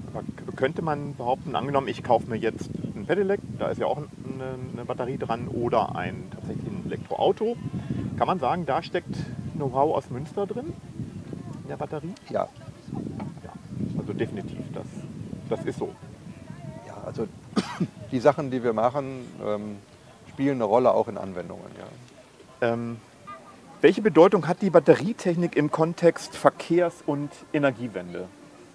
Aber 0.06 0.25
könnte 0.56 0.80
man 0.80 1.14
behaupten, 1.14 1.54
angenommen, 1.54 1.88
ich 1.88 2.02
kaufe 2.02 2.28
mir 2.30 2.37
jetzt 2.37 2.70
Pedelec, 3.09 3.41
da 3.59 3.69
ist 3.71 3.79
ja 3.79 3.87
auch 3.87 3.97
eine, 3.97 4.85
Batterie 4.85 5.17
dran, 5.17 5.49
oder 5.49 5.97
ein 5.97 6.31
tatsächlich 6.31 6.67
ein 6.67 6.83
Elektroauto. 6.85 7.57
Kann 8.19 8.27
man 8.27 8.38
sagen, 8.38 8.67
da 8.67 8.83
steckt 8.83 9.17
Know-how 9.55 9.97
aus 9.97 10.11
Münster 10.11 10.47
drin 10.47 10.75
in 11.62 11.69
der 11.69 11.79
Batterie? 11.79 12.12
Ja. 12.29 12.49
ja. 13.43 13.53
Also 13.99 14.12
definitiv, 14.12 14.59
das, 14.75 14.85
das 15.49 15.65
ist 15.65 15.79
so. 15.79 15.95
Ja, 16.87 16.99
also 17.07 17.27
die 18.12 18.21
Sachen, 18.21 18.50
die 18.50 18.62
wir 18.62 18.75
machen, 18.75 19.27
ähm, 19.43 19.77
spielen 20.29 20.57
eine 20.57 20.65
Rolle 20.65 20.93
auch 20.93 21.09
in 21.09 21.17
Anwendungen. 21.17 21.71
Ja. 21.79 22.73
Ähm, 22.73 22.99
welche 23.81 24.03
Bedeutung 24.03 24.47
hat 24.47 24.61
die 24.61 24.69
Batterietechnik 24.69 25.57
im 25.57 25.71
Kontext 25.71 26.37
Verkehrs- 26.37 27.03
und 27.07 27.31
Energiewende? 27.55 28.29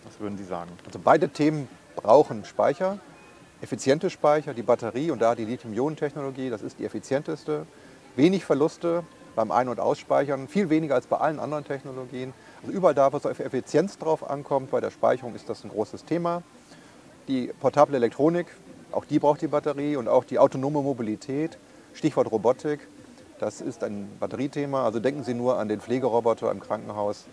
Was 0.06 0.20
würden 0.20 0.40
Sie 0.40 0.44
sagen? 0.44 0.72
Also 0.88 0.98
beide 0.98 1.30
Themen 1.30 1.68
brauchen 1.96 2.46
Speicher, 2.46 2.98
effiziente 3.64 4.10
Speicher, 4.10 4.54
die 4.54 4.62
Batterie 4.62 5.10
und 5.10 5.22
da 5.22 5.36
die 5.36 5.46
Lithium-Ionen-Technologie, 5.46 6.50
das 6.50 6.62
ist 6.62 6.80
die 6.80 6.86
effizienteste. 6.86 7.66
Wenig 8.18 8.44
Verluste 8.44 9.04
beim 9.36 9.52
Ein- 9.52 9.70
und 9.70 9.80
Ausspeichern, 9.80 10.50
viel 10.50 10.70
weniger 10.70 10.96
als 10.96 11.08
bei 11.08 11.18
allen 11.18 11.40
anderen 11.40 11.64
Technologien. 11.64 12.34
Also 12.62 12.74
überall 12.74 12.94
da, 12.94 13.12
wo 13.14 13.18
es 13.18 13.26
auf 13.26 13.40
Effizienz 13.40 13.98
drauf 13.98 14.30
ankommt, 14.30 14.70
bei 14.70 14.82
der 14.82 14.92
Speicherung 14.92 15.34
ist 15.34 15.48
das 15.48 15.64
ein 15.64 15.70
großes 15.70 16.04
Thema. 16.04 16.44
Die 17.30 17.52
portable 17.62 17.96
Elektronik, 17.96 18.48
auch 18.92 19.06
die 19.06 19.18
braucht 19.18 19.42
die 19.42 19.48
Batterie 19.48 19.96
und 19.96 20.10
auch 20.10 20.26
die 20.26 20.40
autonome 20.40 20.82
Mobilität, 20.82 21.58
Stichwort 21.94 22.30
Robotik, 22.32 22.82
das 23.40 23.62
ist 23.62 23.82
ein 23.86 24.10
Batteriethema. 24.20 24.84
Also 24.84 25.00
denken 25.00 25.24
Sie 25.24 25.34
nur 25.34 25.58
an 25.58 25.70
den 25.70 25.80
Pflegeroboter 25.80 26.52
im 26.52 26.60
Krankenhaus. 26.60 27.28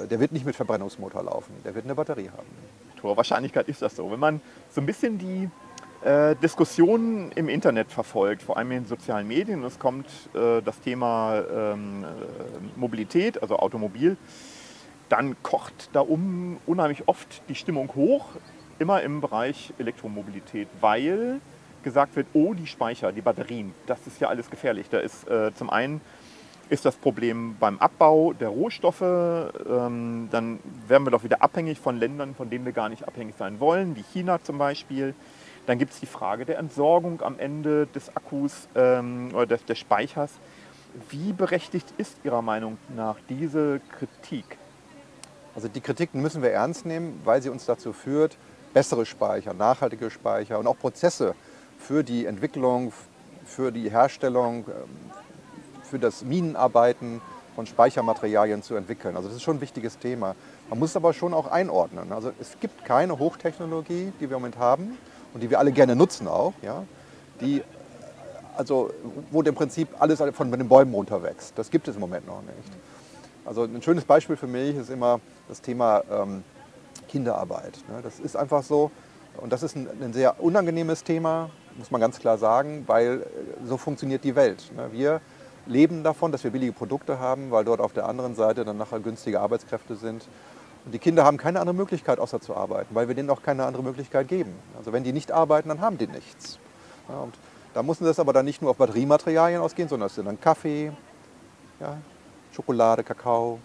äh, 0.00 0.08
der 0.08 0.18
wird 0.18 0.32
nicht 0.32 0.44
mit 0.44 0.56
Verbrennungsmotor 0.56 1.22
laufen, 1.22 1.54
der 1.64 1.76
wird 1.76 1.84
eine 1.84 1.94
Batterie 1.94 2.30
haben. 2.30 2.48
Mit 2.94 3.16
Wahrscheinlichkeit 3.16 3.68
ist 3.68 3.80
das 3.80 3.94
so. 3.94 4.10
Wenn 4.10 4.18
man 4.18 4.40
so 4.70 4.80
ein 4.80 4.86
bisschen 4.86 5.18
die 5.18 5.48
äh, 6.02 6.36
Diskussionen 6.36 7.32
im 7.32 7.48
Internet 7.48 7.90
verfolgt, 7.90 8.42
vor 8.42 8.56
allem 8.56 8.70
in 8.72 8.86
sozialen 8.86 9.26
Medien, 9.26 9.64
es 9.64 9.78
kommt 9.78 10.06
äh, 10.34 10.62
das 10.62 10.80
Thema 10.80 11.42
ähm, 11.52 12.04
äh, 12.04 12.78
Mobilität, 12.78 13.42
also 13.42 13.56
Automobil, 13.56 14.16
dann 15.08 15.42
kocht 15.42 15.90
da 15.92 16.00
um 16.00 16.58
unheimlich 16.66 17.08
oft 17.08 17.42
die 17.48 17.54
Stimmung 17.54 17.94
hoch, 17.94 18.26
immer 18.78 19.02
im 19.02 19.20
Bereich 19.20 19.72
Elektromobilität, 19.78 20.68
weil 20.80 21.40
gesagt 21.82 22.16
wird, 22.16 22.26
oh, 22.32 22.54
die 22.54 22.66
Speicher, 22.66 23.12
die 23.12 23.20
Batterien, 23.20 23.74
das 23.86 24.06
ist 24.06 24.20
ja 24.20 24.28
alles 24.28 24.50
gefährlich. 24.50 24.88
Da 24.90 24.98
ist 24.98 25.28
äh, 25.28 25.52
zum 25.54 25.70
einen 25.70 26.00
ist 26.68 26.84
das 26.84 26.96
Problem 26.96 27.56
beim 27.58 27.78
Abbau 27.78 28.34
der 28.34 28.48
Rohstoffe. 28.48 29.00
Ähm, 29.00 30.28
dann 30.30 30.58
werden 30.86 31.06
wir 31.06 31.10
doch 31.10 31.24
wieder 31.24 31.42
abhängig 31.42 31.78
von 31.78 31.98
Ländern, 31.98 32.34
von 32.34 32.50
denen 32.50 32.64
wir 32.64 32.72
gar 32.72 32.88
nicht 32.88 33.08
abhängig 33.08 33.36
sein 33.38 33.58
wollen, 33.60 33.96
wie 33.96 34.02
China 34.12 34.42
zum 34.42 34.58
Beispiel. 34.58 35.14
Dann 35.68 35.76
gibt 35.78 35.92
es 35.92 36.00
die 36.00 36.06
Frage 36.06 36.46
der 36.46 36.58
Entsorgung 36.58 37.20
am 37.20 37.38
Ende 37.38 37.86
des 37.88 38.16
Akkus 38.16 38.68
ähm, 38.74 39.32
oder 39.34 39.44
des, 39.44 39.66
des 39.66 39.78
Speichers. 39.78 40.30
Wie 41.10 41.34
berechtigt 41.34 41.92
ist 41.98 42.16
Ihrer 42.24 42.40
Meinung 42.40 42.78
nach 42.96 43.16
diese 43.28 43.82
Kritik? 43.98 44.56
Also 45.54 45.68
die 45.68 45.82
Kritiken 45.82 46.22
müssen 46.22 46.40
wir 46.40 46.52
ernst 46.52 46.86
nehmen, 46.86 47.20
weil 47.22 47.42
sie 47.42 47.50
uns 47.50 47.66
dazu 47.66 47.92
führt, 47.92 48.38
bessere 48.72 49.04
Speicher, 49.04 49.52
nachhaltige 49.52 50.10
Speicher 50.10 50.58
und 50.58 50.66
auch 50.66 50.78
Prozesse 50.78 51.34
für 51.76 52.02
die 52.02 52.24
Entwicklung, 52.24 52.90
für 53.44 53.70
die 53.70 53.90
Herstellung, 53.90 54.64
ähm, 54.68 55.10
für 55.82 55.98
das 55.98 56.24
Minenarbeiten 56.24 57.20
von 57.54 57.66
Speichermaterialien 57.66 58.62
zu 58.62 58.74
entwickeln. 58.74 59.16
Also 59.16 59.28
das 59.28 59.36
ist 59.36 59.42
schon 59.42 59.58
ein 59.58 59.60
wichtiges 59.60 59.98
Thema. 59.98 60.34
Man 60.70 60.78
muss 60.78 60.90
es 60.90 60.96
aber 60.96 61.12
schon 61.12 61.34
auch 61.34 61.50
einordnen. 61.50 62.10
Also 62.12 62.32
es 62.40 62.58
gibt 62.58 62.86
keine 62.86 63.18
Hochtechnologie, 63.18 64.14
die 64.18 64.30
wir 64.30 64.38
im 64.38 64.42
Moment 64.42 64.56
haben 64.56 64.96
und 65.34 65.42
die 65.42 65.50
wir 65.50 65.58
alle 65.58 65.72
gerne 65.72 65.96
nutzen 65.96 66.28
auch, 66.28 66.52
ja, 66.62 66.84
die 67.40 67.62
also 68.56 68.90
wo 69.30 69.40
im 69.42 69.54
Prinzip 69.54 69.88
alles 70.00 70.20
von 70.32 70.50
den 70.50 70.68
Bäumen 70.68 70.92
runterwächst. 70.92 71.56
Das 71.56 71.70
gibt 71.70 71.86
es 71.86 71.94
im 71.94 72.00
Moment 72.00 72.26
noch 72.26 72.42
nicht. 72.42 72.76
Also 73.44 73.62
ein 73.62 73.80
schönes 73.80 74.04
Beispiel 74.04 74.36
für 74.36 74.48
mich 74.48 74.76
ist 74.76 74.90
immer 74.90 75.20
das 75.48 75.62
Thema 75.62 76.02
ähm, 76.10 76.42
Kinderarbeit. 77.06 77.78
Ne? 77.88 78.00
Das 78.02 78.18
ist 78.18 78.36
einfach 78.36 78.64
so, 78.64 78.90
und 79.36 79.52
das 79.52 79.62
ist 79.62 79.76
ein, 79.76 79.88
ein, 80.02 80.12
sehr 80.12 80.42
unangenehmes 80.42 81.04
Thema, 81.04 81.50
muss 81.76 81.92
man 81.92 82.00
ganz 82.00 82.18
klar 82.18 82.36
sagen, 82.36 82.82
weil 82.88 83.22
äh, 83.22 83.66
so 83.66 83.76
funktioniert 83.76 84.24
die 84.24 84.34
Welt. 84.34 84.70
Ne? 84.76 84.88
Wir 84.90 85.20
leben 85.66 86.02
davon, 86.02 86.32
dass 86.32 86.42
wir 86.42 86.50
billige 86.50 86.72
Produkte 86.72 87.20
haben, 87.20 87.50
weil 87.52 87.64
dort 87.64 87.80
auf 87.80 87.92
der 87.92 88.06
anderen 88.06 88.34
Seite 88.34 88.64
dann 88.64 88.76
nachher 88.76 88.98
günstige 89.00 89.40
Arbeitskräfte 89.40 89.94
sind. 89.94 90.26
Und 90.84 90.92
die 90.92 90.98
Kinder 90.98 91.24
haben 91.24 91.36
keine 91.36 91.60
andere 91.60 91.74
Möglichkeit, 91.74 92.18
außer 92.18 92.40
zu 92.40 92.56
arbeiten, 92.56 92.94
weil 92.94 93.08
wir 93.08 93.14
denen 93.14 93.30
auch 93.30 93.42
keine 93.42 93.64
andere 93.64 93.82
Möglichkeit 93.82 94.28
geben. 94.28 94.54
Also 94.76 94.92
wenn 94.92 95.04
die 95.04 95.12
nicht 95.12 95.32
arbeiten, 95.32 95.68
dann 95.68 95.80
haben 95.80 95.98
die 95.98 96.06
nichts. 96.06 96.58
Ja, 97.08 97.20
und 97.20 97.34
da 97.74 97.82
muss 97.82 97.98
das 97.98 98.18
aber 98.18 98.32
dann 98.32 98.44
nicht 98.44 98.62
nur 98.62 98.70
auf 98.70 98.76
Batteriematerialien 98.76 99.60
ausgehen, 99.60 99.88
sondern 99.88 100.06
es 100.06 100.14
sind 100.14 100.26
dann 100.26 100.40
Kaffee, 100.40 100.92
ja, 101.80 101.96
Schokolade, 102.52 103.04
Kakao, 103.04 103.58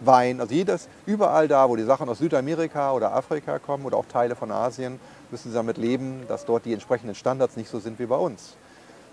Wein. 0.00 0.40
Also 0.40 0.54
jedes, 0.54 0.88
überall 1.06 1.48
da, 1.48 1.68
wo 1.68 1.76
die 1.76 1.84
Sachen 1.84 2.08
aus 2.08 2.18
Südamerika 2.18 2.92
oder 2.92 3.14
Afrika 3.14 3.58
kommen 3.58 3.84
oder 3.84 3.96
auch 3.96 4.06
Teile 4.06 4.36
von 4.36 4.50
Asien, 4.50 5.00
müssen 5.30 5.50
sie 5.50 5.54
damit 5.54 5.78
leben, 5.78 6.24
dass 6.28 6.44
dort 6.44 6.64
die 6.64 6.72
entsprechenden 6.72 7.14
Standards 7.14 7.56
nicht 7.56 7.70
so 7.70 7.78
sind 7.78 7.98
wie 7.98 8.06
bei 8.06 8.16
uns. 8.16 8.56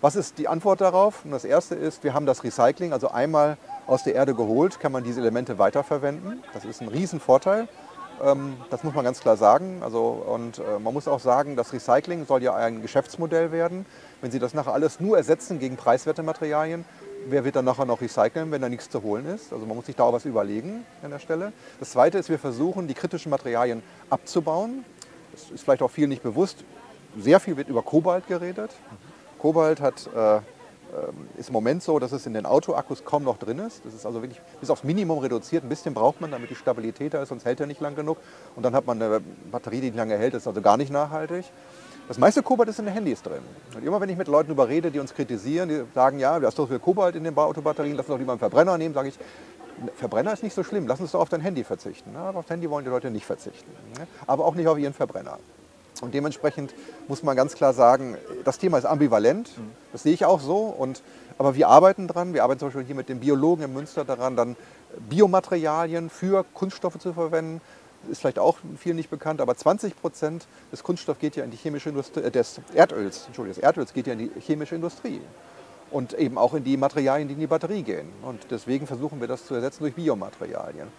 Was 0.01 0.15
ist 0.15 0.37
die 0.37 0.49
Antwort 0.49 0.81
darauf? 0.81 1.23
Und 1.23 1.31
das 1.31 1.45
erste 1.45 1.75
ist, 1.75 2.03
wir 2.03 2.13
haben 2.13 2.25
das 2.25 2.43
Recycling, 2.43 2.91
also 2.91 3.09
einmal 3.09 3.57
aus 3.87 4.03
der 4.03 4.15
Erde 4.15 4.33
geholt, 4.33 4.79
kann 4.79 4.91
man 4.91 5.03
diese 5.03 5.21
Elemente 5.21 5.57
weiterverwenden. 5.57 6.43
Das 6.53 6.65
ist 6.65 6.81
ein 6.81 6.87
Riesenvorteil. 6.87 7.67
Ähm, 8.21 8.55
das 8.69 8.83
muss 8.83 8.93
man 8.93 9.03
ganz 9.03 9.19
klar 9.19 9.37
sagen. 9.37 9.81
Also, 9.83 10.23
und 10.25 10.59
äh, 10.59 10.79
man 10.79 10.93
muss 10.93 11.07
auch 11.07 11.19
sagen, 11.19 11.55
das 11.55 11.73
Recycling 11.73 12.25
soll 12.25 12.43
ja 12.43 12.55
ein 12.55 12.81
Geschäftsmodell 12.81 13.51
werden. 13.51 13.85
Wenn 14.21 14.31
Sie 14.31 14.39
das 14.39 14.53
nachher 14.53 14.73
alles 14.73 14.99
nur 14.99 15.17
ersetzen 15.17 15.59
gegen 15.59 15.75
preiswerte 15.75 16.23
Materialien, 16.23 16.85
wer 17.27 17.43
wird 17.43 17.55
dann 17.55 17.65
nachher 17.65 17.85
noch 17.85 18.01
recyceln, 18.01 18.51
wenn 18.51 18.61
da 18.61 18.69
nichts 18.69 18.89
zu 18.89 19.01
holen 19.03 19.25
ist? 19.25 19.51
Also 19.51 19.65
man 19.65 19.75
muss 19.75 19.85
sich 19.85 19.95
da 19.95 20.03
auch 20.03 20.13
was 20.13 20.25
überlegen 20.25 20.85
an 21.01 21.11
der 21.11 21.19
Stelle. 21.19 21.53
Das 21.79 21.91
Zweite 21.91 22.17
ist, 22.17 22.29
wir 22.29 22.39
versuchen, 22.39 22.87
die 22.87 22.93
kritischen 22.93 23.29
Materialien 23.29 23.83
abzubauen. 24.09 24.85
Das 25.31 25.49
ist 25.49 25.63
vielleicht 25.63 25.81
auch 25.81 25.91
vielen 25.91 26.09
nicht 26.09 26.23
bewusst. 26.23 26.63
Sehr 27.17 27.39
viel 27.39 27.57
wird 27.57 27.67
über 27.67 27.81
Kobalt 27.81 28.27
geredet. 28.27 28.71
Kobalt 29.39 29.81
hat, 29.81 30.07
äh, 30.15 30.39
ist 31.37 31.49
im 31.49 31.53
Moment 31.53 31.83
so, 31.83 31.99
dass 31.99 32.11
es 32.11 32.25
in 32.25 32.33
den 32.33 32.45
Autoakkus 32.45 33.03
kaum 33.05 33.23
noch 33.23 33.37
drin 33.37 33.59
ist. 33.59 33.83
Das 33.85 33.93
ist 33.93 34.05
also 34.05 34.21
wirklich 34.21 34.41
bis 34.59 34.69
aufs 34.69 34.83
Minimum 34.83 35.19
reduziert. 35.19 35.63
Ein 35.63 35.69
bisschen 35.69 35.93
braucht 35.93 36.21
man, 36.21 36.31
damit 36.31 36.49
die 36.49 36.55
Stabilität 36.55 37.13
da 37.13 37.21
ist, 37.21 37.29
sonst 37.29 37.45
hält 37.45 37.59
er 37.59 37.67
nicht 37.67 37.81
lang 37.81 37.95
genug. 37.95 38.17
Und 38.55 38.63
dann 38.63 38.75
hat 38.75 38.85
man 38.85 39.01
eine 39.01 39.21
Batterie, 39.51 39.81
die 39.81 39.87
nicht 39.87 39.97
lange 39.97 40.17
hält, 40.17 40.33
das 40.33 40.43
ist 40.43 40.47
also 40.47 40.61
gar 40.61 40.77
nicht 40.77 40.91
nachhaltig. 40.91 41.45
Das 42.07 42.17
meiste 42.17 42.43
Kobalt 42.43 42.67
ist 42.67 42.79
in 42.79 42.85
den 42.85 42.93
Handys 42.93 43.21
drin. 43.21 43.41
Und 43.75 43.85
immer 43.85 44.01
wenn 44.01 44.09
ich 44.09 44.17
mit 44.17 44.27
Leuten 44.27 44.51
überrede, 44.51 44.91
die 44.91 44.99
uns 44.99 45.13
kritisieren, 45.13 45.69
die 45.69 45.83
sagen, 45.95 46.19
ja, 46.19 46.37
da 46.39 46.49
ist 46.49 46.59
doch 46.59 46.67
viel 46.67 46.79
Kobalt 46.79 47.15
in 47.15 47.23
den 47.23 47.37
Autobatterien, 47.37 47.95
lass 47.95 48.07
uns 48.07 48.15
doch 48.15 48.19
lieber 48.19 48.33
einen 48.33 48.39
Verbrenner 48.39 48.77
nehmen, 48.77 48.93
sage 48.93 49.07
ich, 49.07 49.17
Verbrenner 49.95 50.33
ist 50.33 50.43
nicht 50.43 50.53
so 50.53 50.63
schlimm, 50.63 50.85
lass 50.85 50.99
uns 50.99 51.11
doch 51.11 51.21
auf 51.21 51.29
dein 51.29 51.41
Handy 51.41 51.63
verzichten. 51.63 52.11
Ja, 52.13 52.31
auf 52.31 52.49
Handy 52.49 52.69
wollen 52.69 52.83
die 52.83 52.91
Leute 52.91 53.09
nicht 53.09 53.25
verzichten. 53.25 53.71
Aber 54.27 54.45
auch 54.45 54.55
nicht 54.55 54.67
auf 54.67 54.77
ihren 54.77 54.93
Verbrenner. 54.93 55.39
Und 56.03 56.13
dementsprechend 56.13 56.75
muss 57.07 57.23
man 57.23 57.35
ganz 57.37 57.55
klar 57.55 57.73
sagen, 57.73 58.17
das 58.43 58.57
Thema 58.57 58.77
ist 58.77 58.85
ambivalent. 58.85 59.49
Das 59.93 60.03
sehe 60.03 60.13
ich 60.13 60.25
auch 60.25 60.41
so. 60.41 60.57
Und, 60.57 61.01
aber 61.37 61.55
wir 61.55 61.69
arbeiten 61.69 62.09
dran. 62.09 62.33
Wir 62.33 62.43
arbeiten 62.43 62.59
zum 62.59 62.67
Beispiel 62.67 62.83
hier 62.83 62.95
mit 62.95 63.07
den 63.07 63.21
Biologen 63.21 63.63
in 63.63 63.73
Münster 63.73 64.03
daran, 64.03 64.35
dann 64.35 64.57
Biomaterialien 65.09 66.09
für 66.09 66.43
Kunststoffe 66.53 66.99
zu 66.99 67.13
verwenden. 67.13 67.61
Ist 68.11 68.19
vielleicht 68.19 68.37
auch 68.37 68.57
vielen 68.77 68.97
nicht 68.97 69.09
bekannt, 69.09 69.39
aber 69.39 69.55
20 69.55 69.95
Prozent 69.95 70.45
des 70.73 70.83
Kunststoffs 70.83 71.21
geht 71.21 71.37
ja 71.37 71.45
in 71.45 71.51
die 71.51 71.57
chemische 71.57 71.87
Industrie, 71.87 72.19
äh, 72.19 72.31
des 72.31 72.59
Erdöls, 72.73 73.27
Entschuldigung, 73.27 73.55
des 73.55 73.63
Erdöls 73.63 73.93
geht 73.93 74.07
ja 74.07 74.13
in 74.13 74.19
die 74.19 74.31
chemische 74.41 74.75
Industrie. 74.75 75.21
Und 75.89 76.13
eben 76.15 76.37
auch 76.37 76.53
in 76.53 76.65
die 76.65 76.75
Materialien, 76.75 77.29
die 77.29 77.35
in 77.35 77.39
die 77.39 77.47
Batterie 77.47 77.81
gehen. 77.81 78.09
Und 78.23 78.41
deswegen 78.51 78.87
versuchen 78.87 79.21
wir 79.21 79.29
das 79.29 79.45
zu 79.45 79.55
ersetzen 79.55 79.83
durch 79.83 79.95
Biomaterialien. 79.95 80.89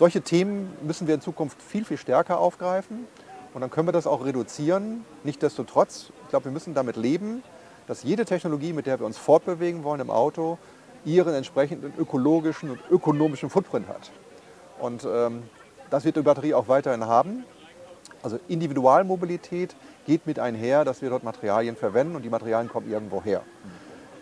Solche 0.00 0.22
Themen 0.22 0.72
müssen 0.82 1.06
wir 1.06 1.14
in 1.14 1.20
Zukunft 1.20 1.62
viel, 1.62 1.84
viel 1.84 1.98
stärker 1.98 2.40
aufgreifen. 2.40 3.06
Und 3.52 3.60
dann 3.60 3.70
können 3.70 3.88
wir 3.88 3.92
das 3.92 4.06
auch 4.06 4.24
reduzieren. 4.24 5.04
Nichtsdestotrotz, 5.24 6.12
ich 6.22 6.28
glaube, 6.30 6.46
wir 6.46 6.52
müssen 6.52 6.74
damit 6.74 6.96
leben, 6.96 7.42
dass 7.86 8.04
jede 8.04 8.24
Technologie, 8.24 8.72
mit 8.72 8.86
der 8.86 9.00
wir 9.00 9.06
uns 9.06 9.18
fortbewegen 9.18 9.82
wollen 9.82 10.00
im 10.00 10.10
Auto, 10.10 10.58
ihren 11.04 11.34
entsprechenden 11.34 11.92
ökologischen 11.98 12.70
und 12.70 12.80
ökonomischen 12.90 13.50
Footprint 13.50 13.88
hat. 13.88 14.10
Und 14.78 15.04
ähm, 15.04 15.42
das 15.90 16.04
wird 16.04 16.16
die 16.16 16.22
Batterie 16.22 16.54
auch 16.54 16.68
weiterhin 16.68 17.06
haben. 17.06 17.44
Also 18.22 18.38
Individualmobilität 18.48 19.74
geht 20.06 20.26
mit 20.26 20.38
einher, 20.38 20.84
dass 20.84 21.02
wir 21.02 21.10
dort 21.10 21.24
Materialien 21.24 21.74
verwenden 21.74 22.16
und 22.16 22.22
die 22.22 22.28
Materialien 22.28 22.70
kommen 22.70 22.90
irgendwo 22.90 23.22
her. 23.22 23.42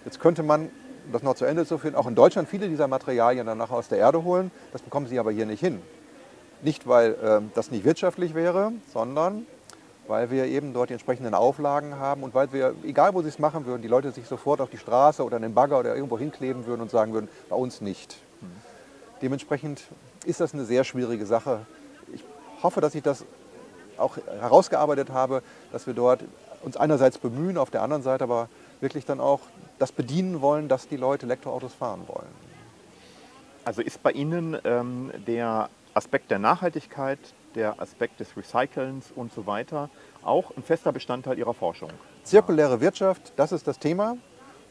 Jetzt 0.04 0.20
könnte 0.20 0.42
man, 0.42 0.70
um 1.06 1.12
das 1.12 1.22
noch 1.22 1.34
zu 1.34 1.44
Ende 1.44 1.66
zu 1.66 1.78
führen, 1.78 1.94
auch 1.94 2.06
in 2.06 2.14
Deutschland 2.14 2.48
viele 2.48 2.68
dieser 2.68 2.88
Materialien 2.88 3.46
danach 3.46 3.70
aus 3.70 3.88
der 3.88 3.98
Erde 3.98 4.22
holen. 4.24 4.50
Das 4.72 4.82
bekommen 4.82 5.06
sie 5.06 5.18
aber 5.18 5.32
hier 5.32 5.46
nicht 5.46 5.60
hin. 5.60 5.82
Nicht, 6.62 6.86
weil 6.86 7.12
äh, 7.12 7.40
das 7.54 7.70
nicht 7.70 7.84
wirtschaftlich 7.84 8.34
wäre, 8.34 8.72
sondern 8.92 9.46
weil 10.08 10.30
wir 10.30 10.46
eben 10.46 10.72
dort 10.72 10.88
die 10.88 10.94
entsprechenden 10.94 11.34
Auflagen 11.34 11.96
haben 11.96 12.22
und 12.22 12.34
weil 12.34 12.52
wir, 12.52 12.74
egal 12.82 13.14
wo 13.14 13.22
sie 13.22 13.28
es 13.28 13.38
machen 13.38 13.66
würden, 13.66 13.82
die 13.82 13.88
Leute 13.88 14.10
sich 14.10 14.26
sofort 14.26 14.60
auf 14.60 14.70
die 14.70 14.78
Straße 14.78 15.22
oder 15.22 15.36
in 15.36 15.42
den 15.42 15.54
Bagger 15.54 15.78
oder 15.78 15.94
irgendwo 15.94 16.18
hinkleben 16.18 16.66
würden 16.66 16.80
und 16.80 16.90
sagen 16.90 17.12
würden, 17.12 17.28
bei 17.48 17.56
uns 17.56 17.80
nicht. 17.80 18.16
Mhm. 18.40 18.46
Dementsprechend 19.20 19.82
ist 20.24 20.40
das 20.40 20.54
eine 20.54 20.64
sehr 20.64 20.84
schwierige 20.84 21.26
Sache. 21.26 21.66
Ich 22.12 22.24
hoffe, 22.62 22.80
dass 22.80 22.94
ich 22.94 23.02
das 23.02 23.24
auch 23.98 24.16
herausgearbeitet 24.16 25.10
habe, 25.10 25.42
dass 25.72 25.86
wir 25.86 25.94
dort 25.94 26.24
uns 26.62 26.76
einerseits 26.76 27.18
bemühen, 27.18 27.58
auf 27.58 27.70
der 27.70 27.82
anderen 27.82 28.02
Seite 28.02 28.24
aber 28.24 28.48
wirklich 28.80 29.04
dann 29.04 29.20
auch 29.20 29.40
das 29.78 29.92
bedienen 29.92 30.40
wollen, 30.40 30.68
dass 30.68 30.88
die 30.88 30.96
Leute 30.96 31.26
Elektroautos 31.26 31.74
fahren 31.74 32.02
wollen. 32.06 32.48
Also 33.64 33.82
ist 33.82 34.02
bei 34.02 34.12
Ihnen 34.12 34.56
ähm, 34.64 35.10
der 35.26 35.68
Aspekt 35.98 36.30
der 36.30 36.38
Nachhaltigkeit, 36.38 37.18
der 37.56 37.82
Aspekt 37.82 38.20
des 38.20 38.36
Recycelns 38.36 39.10
und 39.14 39.32
so 39.32 39.48
weiter 39.48 39.90
auch 40.22 40.56
ein 40.56 40.62
fester 40.62 40.92
Bestandteil 40.92 41.36
Ihrer 41.38 41.54
Forschung. 41.54 41.90
Zirkuläre 42.22 42.80
Wirtschaft, 42.80 43.32
das 43.34 43.50
ist 43.50 43.66
das 43.66 43.80
Thema. 43.80 44.16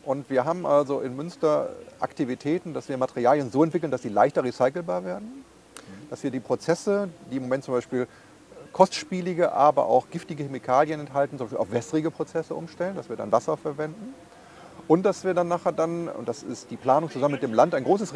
Und 0.06 0.30
wir 0.30 0.46
haben 0.46 0.66
also 0.66 1.02
in 1.02 1.18
Münster 1.18 1.72
Aktivitäten, 2.00 2.74
dass 2.74 2.88
wir 2.88 2.98
Materialien 2.98 3.52
so 3.52 3.62
entwickeln, 3.62 3.92
dass 3.92 4.04
sie 4.04 4.10
leichter 4.10 4.42
recycelbar 4.42 5.04
werden. 5.04 5.44
Dass 6.10 6.24
wir 6.24 6.32
die 6.32 6.40
Prozesse, 6.40 7.10
die 7.30 7.36
im 7.36 7.44
Moment 7.44 7.66
zum 7.66 7.74
Beispiel 7.74 8.08
kostspielige, 8.72 9.52
aber 9.52 9.88
auch 9.88 10.10
giftige 10.10 10.44
Chemikalien 10.44 11.02
enthalten, 11.02 11.38
zum 11.38 11.48
Beispiel 11.48 11.60
auf 11.60 11.72
wässrige 11.72 12.10
Prozesse 12.10 12.56
umstellen, 12.56 12.96
dass 12.96 13.10
wir 13.10 13.18
dann 13.18 13.34
Wasser 13.34 13.58
verwenden. 13.58 14.14
Und 14.88 15.04
dass 15.04 15.26
wir 15.26 15.34
dann 15.34 15.50
nachher 15.50 15.74
dann, 15.74 16.08
und 16.08 16.30
das 16.30 16.42
ist 16.44 16.72
die 16.72 16.78
Planung 16.78 17.12
zusammen 17.12 17.34
mit 17.34 17.44
dem 17.44 17.54
Land, 17.54 17.76
ein 17.76 17.84
großes 17.84 18.14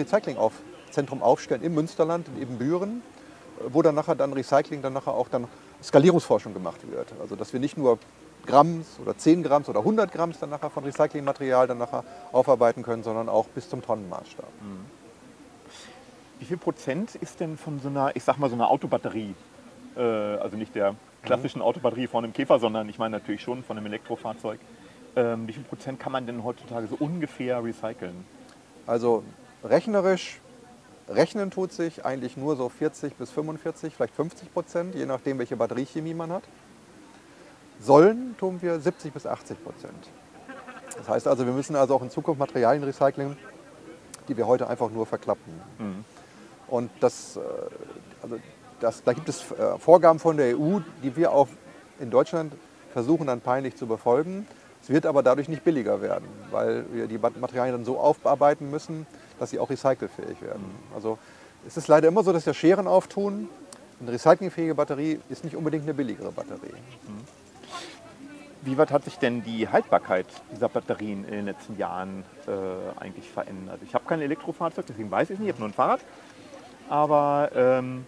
Recyclingzentrum 0.91 1.23
aufstellen 1.23 1.63
im 1.63 1.73
Münsterland, 1.73 2.27
in 2.27 2.41
Ebenbüren, 2.41 3.01
wo 3.69 3.81
dann 3.81 3.95
nachher 3.95 4.15
dann 4.15 4.33
Recycling, 4.33 4.81
dann 4.81 4.93
nachher 4.93 5.13
auch 5.13 5.29
dann 5.29 5.47
Skalierungsforschung 5.81 6.53
gemacht 6.53 6.79
wird. 6.89 7.13
Also 7.19 7.35
dass 7.35 7.53
wir 7.53 7.59
nicht 7.59 7.77
nur 7.77 7.97
Grams 8.45 8.99
oder 8.99 9.17
10 9.17 9.43
Grams 9.43 9.69
oder 9.69 9.79
100 9.79 10.11
Grams 10.11 10.39
dann 10.39 10.49
nachher 10.49 10.69
von 10.69 10.83
Recyclingmaterial 10.83 11.67
dann 11.67 11.77
nachher 11.77 12.03
aufarbeiten 12.31 12.83
können, 12.83 13.03
sondern 13.03 13.29
auch 13.29 13.47
bis 13.47 13.69
zum 13.69 13.81
Tonnenmaßstab. 13.81 14.49
Mhm. 14.61 14.85
Wie 16.39 16.45
viel 16.45 16.57
Prozent 16.57 17.15
ist 17.15 17.39
denn 17.39 17.57
von 17.57 17.79
so 17.79 17.87
einer, 17.87 18.15
ich 18.15 18.23
sag 18.23 18.37
mal, 18.37 18.49
so 18.49 18.55
einer 18.55 18.69
Autobatterie, 18.69 19.35
äh, 19.95 20.01
also 20.01 20.57
nicht 20.57 20.73
der 20.73 20.95
klassischen 21.23 21.61
Autobatterie 21.61 22.07
von 22.07 22.23
einem 22.23 22.33
Käfer, 22.33 22.57
sondern 22.59 22.89
ich 22.89 22.97
meine 22.97 23.17
natürlich 23.17 23.41
schon 23.41 23.63
von 23.63 23.77
einem 23.77 23.85
Elektrofahrzeug, 23.85 24.59
ähm, 25.15 25.47
wie 25.47 25.53
viel 25.53 25.63
Prozent 25.63 25.99
kann 25.99 26.11
man 26.11 26.25
denn 26.25 26.43
heutzutage 26.43 26.87
so 26.87 26.95
ungefähr 26.99 27.63
recyceln? 27.63 28.25
Also 28.87 29.23
rechnerisch 29.63 30.39
rechnen 31.15 31.51
tut 31.51 31.71
sich 31.71 32.05
eigentlich 32.05 32.37
nur 32.37 32.55
so 32.55 32.69
40 32.69 33.15
bis 33.15 33.31
45, 33.31 33.95
vielleicht 33.95 34.15
50 34.15 34.53
Prozent, 34.53 34.95
je 34.95 35.05
nachdem, 35.05 35.39
welche 35.39 35.55
Batteriechemie 35.55 36.13
man 36.13 36.31
hat. 36.31 36.43
Sollen 37.79 38.35
tun 38.37 38.61
wir 38.61 38.79
70 38.79 39.13
bis 39.13 39.25
80 39.25 39.63
Prozent. 39.63 40.09
Das 40.97 41.07
heißt 41.09 41.27
also, 41.27 41.45
wir 41.45 41.53
müssen 41.53 41.75
also 41.75 41.95
auch 41.95 42.01
in 42.01 42.09
Zukunft 42.09 42.39
Materialien 42.39 42.83
recyceln, 42.83 43.37
die 44.27 44.37
wir 44.37 44.47
heute 44.47 44.67
einfach 44.67 44.89
nur 44.91 45.05
verklappen. 45.05 45.53
Mhm. 45.79 46.05
Und 46.67 46.91
das, 46.99 47.37
äh, 47.37 47.39
also 48.21 48.37
das, 48.79 49.03
da 49.03 49.13
gibt 49.13 49.29
es 49.29 49.51
äh, 49.51 49.77
Vorgaben 49.77 50.19
von 50.19 50.37
der 50.37 50.57
EU, 50.57 50.79
die 51.03 51.15
wir 51.15 51.31
auch 51.31 51.47
in 51.99 52.09
Deutschland 52.09 52.53
versuchen 52.93 53.27
dann 53.27 53.41
peinlich 53.41 53.75
zu 53.75 53.87
befolgen. 53.87 54.47
Es 54.81 54.89
wird 54.89 55.05
aber 55.05 55.23
dadurch 55.23 55.47
nicht 55.47 55.63
billiger 55.63 56.01
werden, 56.01 56.27
weil 56.49 56.85
wir 56.91 57.07
die 57.07 57.17
Materialien 57.17 57.75
dann 57.75 57.85
so 57.85 57.99
aufarbeiten 57.99 58.69
müssen, 58.69 59.05
dass 59.41 59.49
sie 59.49 59.59
auch 59.59 59.71
recycelfähig 59.71 60.39
werden. 60.41 60.63
Also 60.93 61.17
es 61.65 61.75
ist 61.75 61.87
leider 61.87 62.07
immer 62.07 62.23
so, 62.23 62.31
dass 62.31 62.45
wir 62.45 62.53
Scheren 62.53 62.87
auftun. 62.87 63.49
Eine 63.99 64.11
recyclingfähige 64.11 64.75
Batterie 64.75 65.19
ist 65.29 65.43
nicht 65.43 65.55
unbedingt 65.55 65.83
eine 65.83 65.95
billigere 65.95 66.31
Batterie. 66.31 66.75
Wie 68.61 68.77
weit 68.77 68.91
hat 68.91 69.03
sich 69.03 69.17
denn 69.17 69.43
die 69.43 69.67
Haltbarkeit 69.67 70.27
dieser 70.53 70.69
Batterien 70.69 71.25
in 71.25 71.31
den 71.31 71.45
letzten 71.45 71.75
Jahren 71.79 72.23
äh, 72.45 73.01
eigentlich 73.01 73.27
verändert? 73.31 73.79
Ich 73.83 73.95
habe 73.95 74.05
kein 74.05 74.21
Elektrofahrzeug, 74.21 74.85
deswegen 74.87 75.09
weiß 75.09 75.31
ich 75.31 75.33
es 75.33 75.39
nicht, 75.39 75.47
ich 75.47 75.53
habe 75.53 75.61
nur 75.61 75.69
ein 75.69 75.73
Fahrrad. 75.73 76.01
Aber 76.87 77.49
ähm, 77.55 78.05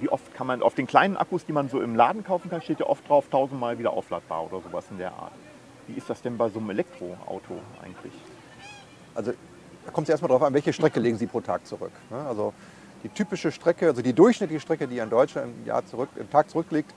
wie 0.00 0.10
oft 0.10 0.34
kann 0.34 0.46
man 0.46 0.60
auf 0.60 0.74
den 0.74 0.86
kleinen 0.86 1.16
Akkus, 1.16 1.46
die 1.46 1.52
man 1.52 1.70
so 1.70 1.80
im 1.80 1.94
Laden 1.94 2.24
kaufen 2.24 2.50
kann, 2.50 2.60
steht 2.60 2.80
ja 2.80 2.86
oft 2.86 3.08
drauf, 3.08 3.28
tausendmal 3.30 3.78
wieder 3.78 3.94
aufladbar 3.94 4.44
oder 4.44 4.60
sowas 4.60 4.84
in 4.90 4.98
der 4.98 5.12
Art. 5.12 5.32
Wie 5.86 5.94
ist 5.94 6.10
das 6.10 6.20
denn 6.20 6.36
bei 6.36 6.50
so 6.50 6.58
einem 6.58 6.68
Elektroauto 6.68 7.58
eigentlich? 7.82 8.12
Also 9.14 9.32
da 9.86 9.92
kommt 9.92 10.08
es 10.08 10.10
erstmal 10.10 10.28
darauf 10.28 10.42
an, 10.42 10.52
welche 10.52 10.72
Strecke 10.72 11.00
legen 11.00 11.16
Sie 11.16 11.26
pro 11.26 11.40
Tag 11.40 11.66
zurück. 11.66 11.92
ne? 12.10 12.18
Also 12.28 12.52
die 13.02 13.08
typische 13.08 13.52
Strecke, 13.52 13.86
also 13.86 14.02
die 14.02 14.12
durchschnittliche 14.12 14.60
Strecke, 14.60 14.88
die 14.88 14.98
in 14.98 15.08
Deutschland 15.10 15.54
im, 15.58 15.66
Jahr 15.66 15.86
zurück, 15.86 16.08
im 16.16 16.28
Tag 16.30 16.50
zurückliegt, 16.50 16.92